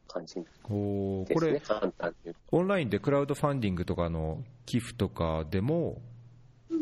[0.09, 6.01] 感じですね簡単に言うオンラインでクラウドファンディングとかの寄付とかでも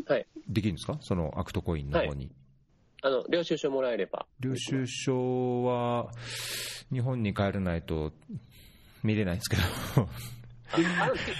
[0.05, 0.13] と。
[0.13, 0.27] はい。
[0.47, 2.31] できるんですか、そのアクトコインの方に。
[3.03, 4.25] あの、領収書もらえれば。
[4.39, 6.11] 領収書は
[6.91, 8.11] 日本に帰らないと
[9.03, 9.63] 見れないんですけど、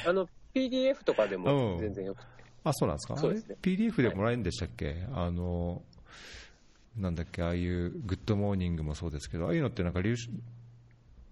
[0.05, 2.31] ああの、PDF とかでもうん全然よくて。
[2.64, 3.55] あそうなんですか、そうですね。
[3.62, 5.82] PDF でもらえるんでしたっけ、あの
[6.97, 10.30] なんだっけ、ああいうグッドモーニングもそうですけど、ああいうのってなんか領収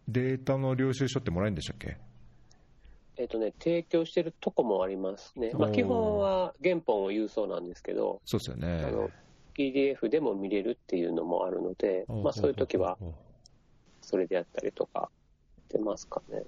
[0.08, 1.98] データの領収書ってもらえるんでしたっけ？
[3.18, 5.52] えっ、とね、提供してるとこもありますね。
[5.54, 8.86] まあ、基本は原本を郵送なんですけど、そうですよね。
[8.86, 9.10] あの、
[9.56, 12.98] PDF でも見れるっていうのもあるので、まあ、そういう時は
[14.02, 15.10] それでやったりとか
[15.70, 16.44] してますかね。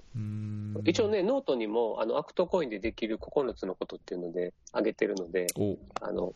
[0.84, 6.34] 一応ね、ノートにも、あの、アクトコインでできる9つのことっていうので、上げてるので、おあの、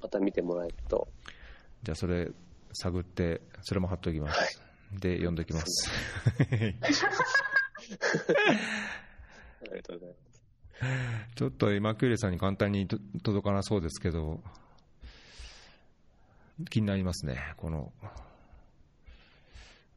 [0.00, 1.08] また見てもらえると。
[1.82, 2.30] じゃあそれ
[2.72, 4.62] 探って、それも貼っておきます。
[5.00, 5.90] で、読んでおきます。
[6.38, 6.44] あ
[9.64, 11.34] りがとうございます。
[11.34, 14.40] ちょっと今、クーレさんに簡単にと届かなそうですけど、
[16.70, 17.92] 気になりますね、この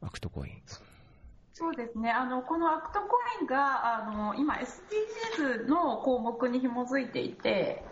[0.00, 0.62] アクトコイン。
[1.58, 2.10] そうですね。
[2.10, 7.82] あのこのアクトコインがあの今 SDGs の項目に紐づいていて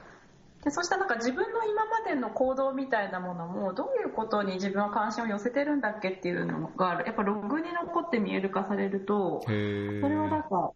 [0.63, 10.73] でそうしたなんか自分の今までの行動みたいなものもどういうことに自分は関心を寄せてるんだっけっていうのがやっぱログに残って見える化されるとへそれはなんーか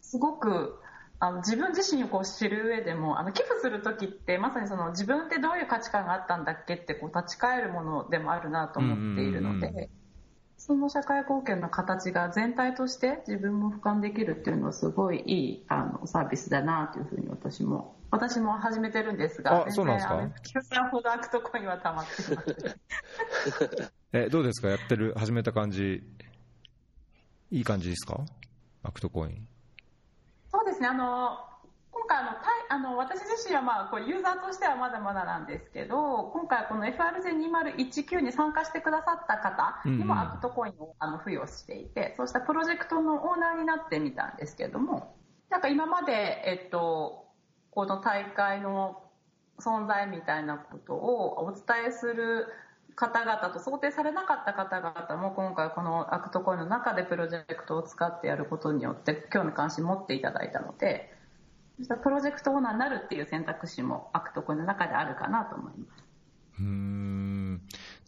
[0.00, 0.78] すごく
[1.18, 9.90] あの自分自身をこう知る上でもあの寄付する時ってまさにその自分ってどういう価値観があったんだっけってこう立ち返るものでもあるなと思っているので
[10.58, 20.16] その社会貢献の形が全体として自分も俯瞰できるっていうのはすごいいいあのサービスだなというふうに私も私も始めてるんですがあそうなんですか？
[20.16, 22.80] 全然あの9さんほどアクトコインは溜まってます。
[24.12, 26.02] えどうですか、やってる、始めた感じ、
[27.50, 28.20] いい感じですか、
[28.82, 29.46] アクトコイン。
[30.50, 31.47] そうですね、あの今
[32.08, 32.30] 回あの
[32.70, 45.16] あの、私自身は、まあ、こうユーザーとしてはまだまだなんですけど、今回、この FRJ2019 に参加してくださった方にもアクトコインをあの付与していて、そうしたプロジェクトのオーナーになってみたんですけれども、
[45.50, 47.26] なんか今まで、えっと、
[47.70, 49.02] この大会の
[49.60, 52.46] 存在みたいなことをお伝えする
[52.94, 61.12] 方々と想定されなかった方々も今回このアクトコインの中でプロジェクトを使ってやることによって興味関心持っていただいたので
[62.02, 66.04] プロジェクトオーナーになるっていう選択肢もアクトコインの中であるかなと思います。
[66.58, 67.62] うーん、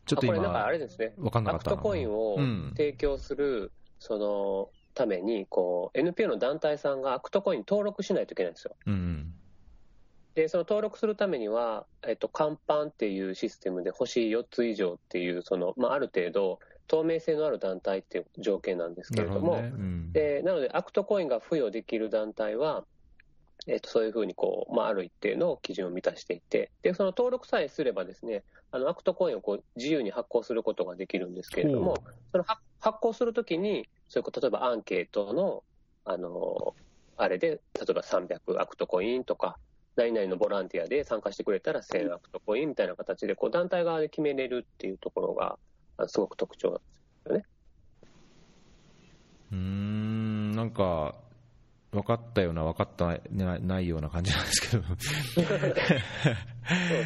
[0.07, 1.75] ちょっとこれなんかあれですね、わかんなかったな。
[1.75, 2.73] アクトコインをうん。
[2.77, 8.75] 提供する、そのためにこう、NPO の団体さんがアクトコインに登録しないといけないんですよ。
[8.87, 9.35] うん、
[10.35, 19.73] で、その登録するためには、えっと、カンパンっていうシステムで星4つ以上っていう、その、まあ、ある程度、透明性のある団体っていう条件なんですけれども、ね。
[19.73, 20.13] うん。
[20.13, 22.85] でなので、アクトコインが付与できる団体は、
[23.67, 28.43] えー、とそういうふうにこう、まあ、ある一定の基準を満たしていて、でその登録さえすればですね、
[28.73, 32.03] あのアクトコインをこう自由に発行することができるんですけれども、
[32.33, 35.63] その発行するときに、そういう例えばアンケートの、
[36.05, 36.75] あの
[37.17, 37.59] あれで、例
[37.91, 39.57] えば300アクトコインとか、
[39.97, 45.59] 何々のボランティアで参加してくれたら1000アクトコインみたいな形で、こう団体側で決めれるっていうところが、
[46.09, 46.83] すごく特徴なんで
[47.23, 47.45] すよね。
[49.53, 51.15] うんなんか
[51.93, 54.83] 分かったような、分かったないような感じなんですけど。
[54.85, 54.97] そう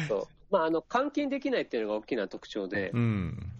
[0.07, 3.51] そう、まあ、あの換金できないっていうのが大きな特徴で、うん、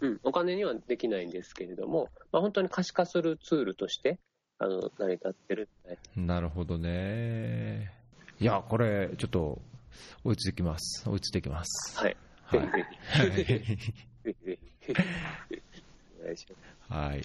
[0.00, 4.18] うん、お金にはできないんですけれども、まあ、本当に可視化するツールとして
[4.58, 5.68] あの成り立ってる
[6.16, 7.92] なるほどね。
[8.40, 9.62] いや、これ、ちょっと
[10.24, 11.20] 追いついてきます、追い。
[11.20, 11.32] つい。
[11.32, 11.98] てきます。
[11.98, 12.60] はい、はい、
[16.88, 17.22] はい。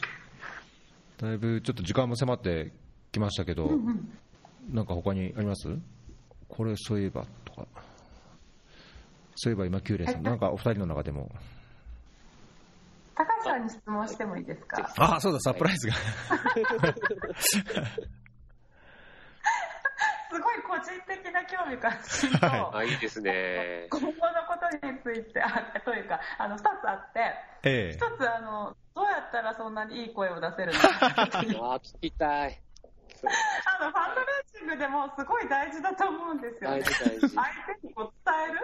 [1.18, 2.72] だいぶちょっと時間も迫って
[3.12, 4.10] きましたけど、うんうん、
[4.74, 5.68] なんか他にあります？
[6.47, 7.68] これそういえばとか、
[9.36, 11.30] そういえば今、キューレイさん、なんかお二人の中でも。
[13.16, 14.93] 高橋さんに質問してもいいですか？
[14.97, 15.93] あそうだ、サプライズが。
[20.32, 23.88] すごい個人的な興味関心と、はい、いいですね。
[23.89, 24.22] 今後のこ
[24.82, 27.20] とについてあというかあの2つあって、
[27.64, 30.89] ええ、1つあのどうやったらそんなにいい声を出せるのか
[31.74, 32.62] あ 聞きたい
[33.28, 36.84] あのファンドレーシングでもすごい大事だと思うんですよね。
[36.84, 37.05] 相
[37.82, 38.59] 手にこう伝える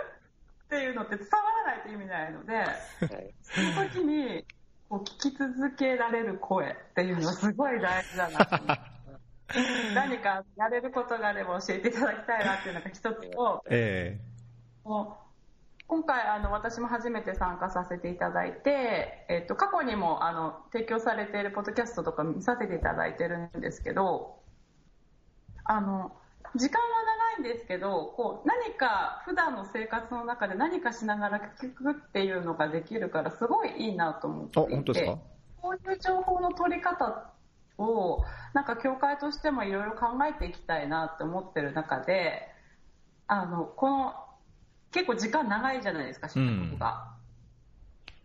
[0.66, 4.46] っていうのって伝わらないと意味ないので、はい、その時に
[4.90, 8.96] こう聞き続けられる声っていうのはすごい大事だなと思って。
[9.94, 15.26] 何かやれることがあれば教えていただきたいなっていうのが一つと、えー、もう
[15.88, 24.40] 今回あの私も初めて参加させていただいて、えっと、過去にもあの提供されているポッドキャストとか見させていただいてるんですけど
[25.66, 26.12] あの
[26.56, 26.88] 時間は
[27.40, 35.18] 長いんですけどこう何か普段の生活の中で何かしながら聞くっていうのができるからすごいいいなと思っていて
[35.62, 37.32] こういう情報の取り方
[37.78, 42.48] をなんか協会としてもいろいろ考えていきたいなって思ってる中で
[43.28, 44.14] あのこの
[44.96, 47.12] 結構時間長いじゃないですか、仕事が。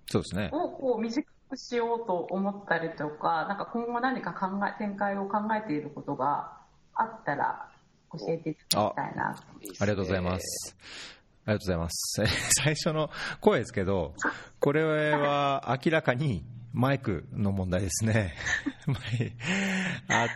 [0.07, 0.51] そうですね。
[0.53, 6.60] をこう短くしようと思ったりとか、なんか今後何か考え展開を考えていることが
[6.95, 7.69] あったら
[8.13, 10.77] 教えていただきたいなありがとうございます。
[11.47, 12.23] ありがとうございます。
[12.63, 13.11] 最初の
[13.41, 14.15] 声ですけど、
[14.59, 18.35] これは明らかにマイクの問題ですね。
[20.09, 20.27] あ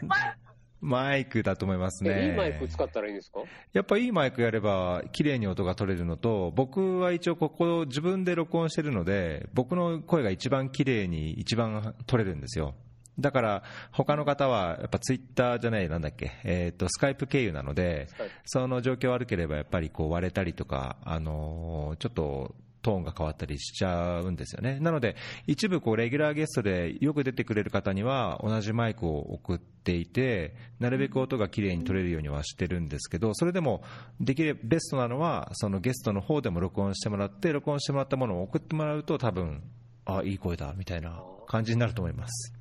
[0.80, 2.26] マイクだと思いますね。
[2.26, 3.40] いいマイク使ったらいいんですか？
[3.72, 12.74] やっぱいいマイクやれば、綺麗に音が取れるのと、僕は一応ここ自分で録音してるので、僕の声が一番綺麗に一番取れるんですよ。
[13.18, 13.62] だから、
[13.92, 18.08] 他の方は、やっぱツイッターじゃない、なんだっけ、えっ、ー、と、スカイプ経由なので、
[18.44, 22.54] その状況悪ければ、やっぱりこう割れたりとか、あのー、ちょっと
[22.84, 24.78] トーンが変わったりしちゃうんですよね。
[24.78, 33.82] なので、一部こうレギュラーゲストでよく出てくれる方には同じマイクを送っていて、なるべく音がきれいに取れるようにはしてるんですけど、それでも
[34.20, 39.62] できればベストなのは、そのゲストの方でも録音してもらって、録音してもらったものを送ってもらうと多分、
[40.04, 42.53] あ、いい声だ、みたいな感じになると思います。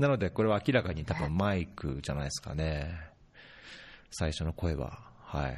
[0.00, 2.98] なので、これは明らかに多分マイクじゃないですかね。
[4.10, 4.98] 最初の声は。
[5.18, 5.56] はい。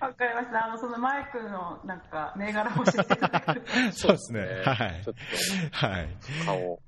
[0.00, 0.64] わかりました。
[0.64, 4.40] あの、そのマイクの、なんか、銘柄を教えていただける そうですね。
[4.64, 5.04] はい。
[5.70, 6.08] はい。
[6.46, 6.80] 顔。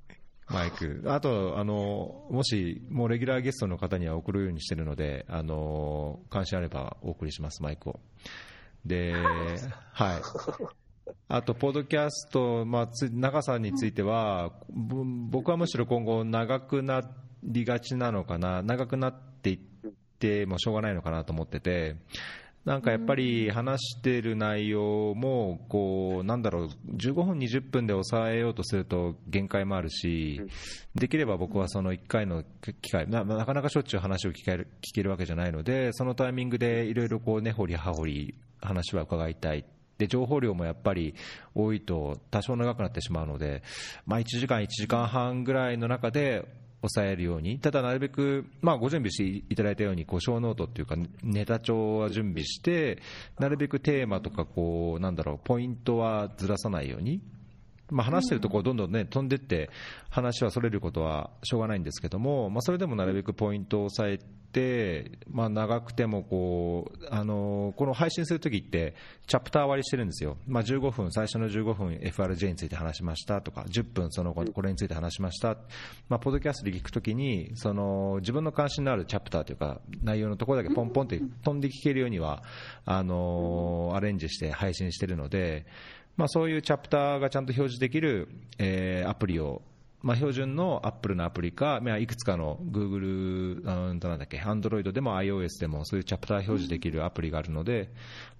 [0.49, 1.03] マイク。
[1.05, 7.99] あと、あの、もし、もうレギュラーゲストの方には送るようにしてるので、あの、関心あればお送りします、マイクを。
[8.83, 9.13] で、
[9.93, 10.21] はい。
[11.27, 17.01] あと、ポッドキャスト、まあ、長さについては、僕はむしろ今後、長くな
[17.43, 19.59] りがちなのかな、長くなっていっ
[20.19, 21.95] てもしょうがないのかなと思ってて、
[22.65, 30.41] なんかやっぱり話してる内容も、こう、なんだろう、15分、20分で抑えようとすると限界もあるし、
[30.95, 32.43] できれば僕はその1回の
[32.81, 39.63] 機会、なかなかしょっちゅう話を聞ける聞けるわけじゃないので、そのタイミングでいろいろこう、根掘り葉掘り話は伺いたい。
[39.97, 41.15] で情報量もやっぱり
[41.53, 43.63] 多いと多少長くなってしまうので、
[44.05, 46.45] まあ、1時間、1時間半ぐらいの中で
[46.81, 53.01] 抑えるように、ただなるべく、まあ、ご準備していただいたように、こうショーノートっていうか、ネタ帳は準備して、
[53.39, 57.21] なるべくテーマとか、こう、なんだろう、ポイントはずらさないように、
[57.91, 59.69] まあ、話してるとこうどんどん、ね、飛んでって
[60.09, 64.19] 話はそれることはしょうがないんですけども、まあ、それでもなるべくポイントを押さえ
[64.51, 68.95] て、まあ、長くてもこうあのこの配信するときって
[69.27, 75.57] チャプター割りしてるんですよ、まあ、15分、最初の15分 FRJ について話しましたとか10分そのこれについて話しました、
[76.07, 82.41] まあ、ポッドキャストで聞くときにその自分の関心のあるチャプターというか内容のところだけポンポンって飛んで聞けるようには
[82.85, 85.65] あのアレンジして配信してるので。
[86.17, 89.61] まあ、そういうチャプターがちゃんと表示できる、えー、アプリを、
[90.01, 97.89] まあ、標準のアップルのアプリか、まあ、いくつかの Google、うんなんだっけ、Android でも iOS でもそういうチャプター表示できるアプリがあるので、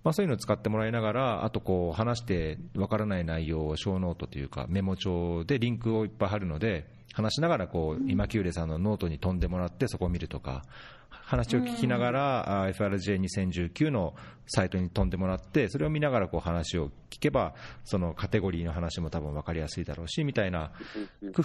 [0.03, 10.63] まあ、そういうのを使ってもらいながら、あとこう話してわからない内容をショーノートというかメモ帳でリンクをいっぱい貼るので、話しながらこう今、キューレさんのノートに飛んでもらってそこを見るとか、
[11.25, 14.13] 話を聞きながら、FRJ2019 の
[14.47, 20.71] サイトに飛んでもらって、それを見ながらこう話を聞けば、そのカテゴリーの話も多分分かりやすいだろうしみたいな
[21.35, 21.41] 工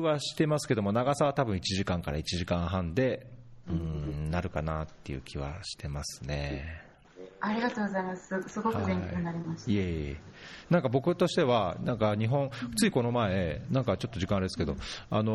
[0.00, 3.26] 夫はしてますけども、長さは多分1時間から1時間半で、
[3.68, 6.91] うん、なるかなっていう気はしてますね。
[7.44, 8.28] ありがとうございます。
[8.46, 9.70] すごく勉強になりました。
[9.70, 10.16] はい、いえいえ。
[10.70, 14.76] なんか僕としては、なんか日本、ついこの前、なんかちょっと時間あれですけど、
[15.10, 15.32] あの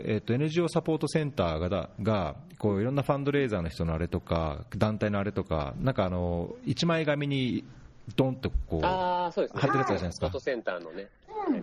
[0.00, 7.64] ー、えっ、ー、と、NGO サポートセンターが、が、こういろんなファンドレーザーの人のあれとか、団体のあれとか、なんかあの、一枚紙に
[8.14, 10.26] ドンとこう、あそうですね、貼ってるやつじゃないですか。
[10.28, 11.08] フォトセンターのね、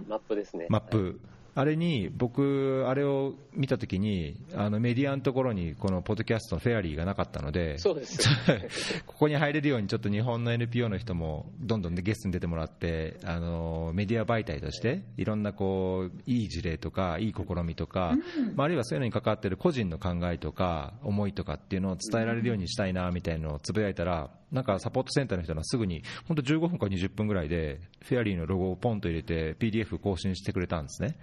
[0.07, 0.67] マップですね。
[0.69, 1.19] マップ。
[1.57, 8.19] あれに、僕、あれを見たときに、あのメディアのところに、このポッドキャストのフェアリーがなかったので、そうです
[9.07, 18.13] ここに入れるように、ちょっと日本の NPO の人も、どんどんゲストに出てもらって、あのメディア媒体として、いろんなこういい事例とか、いい試みとか、
[18.53, 31.17] まあ、あるいはそういうのに関わっている個人の考えとか、思いとかっていうのを伝えられるようにしたいなみたいなのをつぶやいたら、なんかサポートセンターの人がすぐに、本当15分か20分ぐらいで、フェアリーのロゴをポンと入れて、PDF 更新してくれたんですね。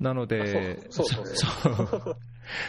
[0.00, 2.16] なので、そうそう そう。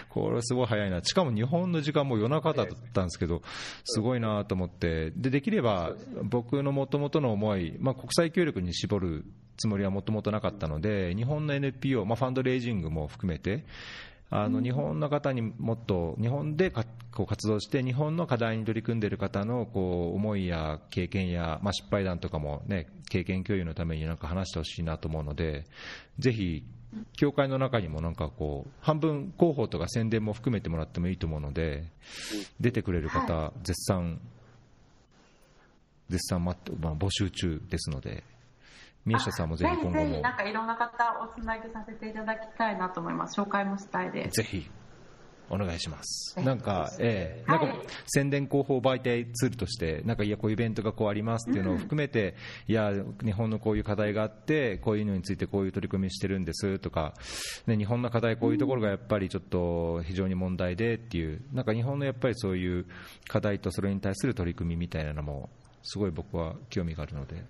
[0.10, 3.42] これすごい早いな、しかも日本の時間も夜中だったんですけど、
[3.84, 9.26] すごいなと思って、でできれば僕のもともとの思い、まあ、国際協力に絞る
[9.58, 13.66] つもりはもともとなかったので、日本の NPO、まあ、ファンドレイジングも含めて、
[14.30, 16.84] あの日本の方にもっと日本でこ
[17.24, 25.66] う活動して日本の課題に取り組んでいる方のこう思いや経験や、まあ、失敗談とかも、ね、経験共有のためになんか話してほしいなと思うので
[26.18, 26.64] ぜひ
[27.14, 31.86] 協会の中にもなんかこう半分広報とか宣伝も含めてもらってもいいと思うので
[32.60, 34.20] 出てくれる方、絶賛
[36.10, 38.24] 絶賛待って、まあ、募集中ですので
[39.06, 40.22] 宮下さんもぜひ今後も。
[40.22, 40.92] なんかいろんな方
[41.22, 43.40] おつなぎさせていただきたいなと思います。
[43.40, 44.42] 紹介もしたいです。
[44.42, 44.70] ぜひ
[45.50, 46.40] お願いします。
[46.40, 52.36] なんか、ええー、なんか、宣伝広報媒体ツールとして、なんか、いや、こういうイベントがこうありますっていうのを含めて、
[52.68, 52.92] うん、いや、
[53.24, 57.14] 日本のこういう課題があって、こういうのについてこういう取り組みしてるんですとか、
[57.68, 62.86] ね、日本の課題、こういうところがやっぱりちょっと非常に問題でっていう、なんか日本のやっぱりそういう
[63.28, 65.50] 課題とそれに対する取り組みみたいなのも、
[65.84, 67.44] すごい僕は興味があるので。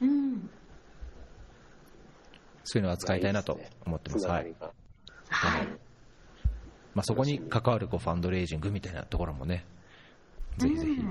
[0.00, 0.50] うん、
[2.64, 4.26] そういうのを扱いたいなと思ってます。
[4.26, 4.54] はい。
[5.28, 5.85] はい
[6.96, 9.66] まあ、そこに関わるこうファンドレイジングみたいなところもね、
[10.56, 11.04] ぜひぜひ。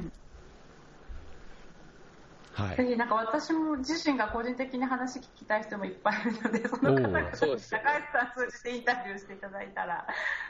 [2.54, 10.08] はい、ぜひなんか私も自身が個人的に話聞きたい人もいっぱいいるので、その方々高橋さん通じてインタビューしていただいたら、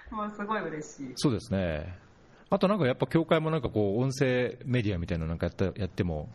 [0.10, 1.12] もうすごい嬉しい。
[1.18, 2.00] そうですね。
[2.50, 6.30] あとなんかやっぱ協会もなんかこう音声メディアみたいなのなんかやったやっても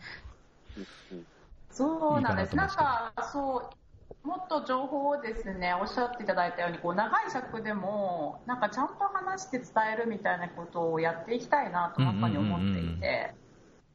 [1.71, 2.55] そうなんです。
[2.55, 3.80] なんかそう
[4.23, 13.33] もっと情報をですねおっしゃっていただいたようにこう長い尺でもなんかちゃんと話して伝えるみたいなことをやっていきたいなとやっぱり思っていて、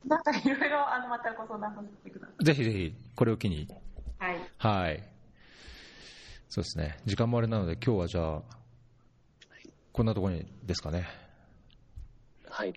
[0.06, 2.44] なんかいろいろまたご相談させてください。
[2.44, 3.68] ぜひぜひこれを機に。
[4.18, 4.36] はい。
[4.58, 5.02] はい。
[6.48, 6.98] そうですね。
[7.04, 8.42] 時間もあれなので今日はじゃあ
[9.92, 11.06] こんなところにですかね。
[12.48, 12.74] はい。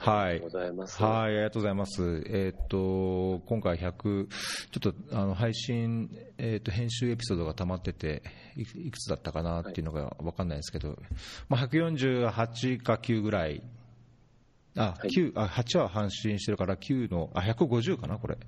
[0.00, 0.30] はい。
[0.30, 1.02] ありがとうございます。
[1.02, 2.22] はい、ありがとうございます。
[2.26, 8.22] えっ、と、今回100、ちょっとあの配信、えっ、と、編集エピソードが溜まってて
[8.56, 10.96] い、いくつだったかなっていうのが分かんないですけど、
[11.50, 13.62] まあ、148か9ぐらい、
[14.74, 18.38] あ、はい、9あ8は配信してるから9の、あ、150かな、これ。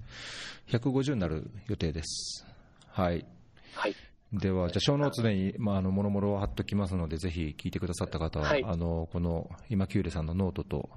[0.68, 2.46] 150になる予定です。
[2.88, 3.26] はい。
[3.74, 3.96] はい。
[4.32, 10.88] では、じゃあ、ショーノーツで、まあ、あの、もろもろ貼っときますので、ぜひ聞いてくださった方は、はい、あの、この、今、キューレさんのノートと、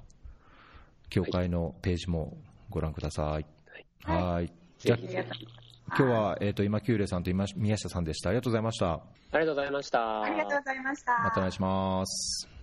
[1.10, 2.38] 協会のページも
[2.69, 3.45] ご覧ください。
[4.03, 4.52] はい。
[4.80, 4.98] じゃ
[5.88, 8.30] 今日は、えっ、ー、と、今、キューレさんと今宮下さんでした。
[8.30, 8.94] ありがとうございました。
[9.32, 10.22] ありがとうございました。
[10.22, 11.11] ありがとうございました。
[11.23, 12.55] またお願いします。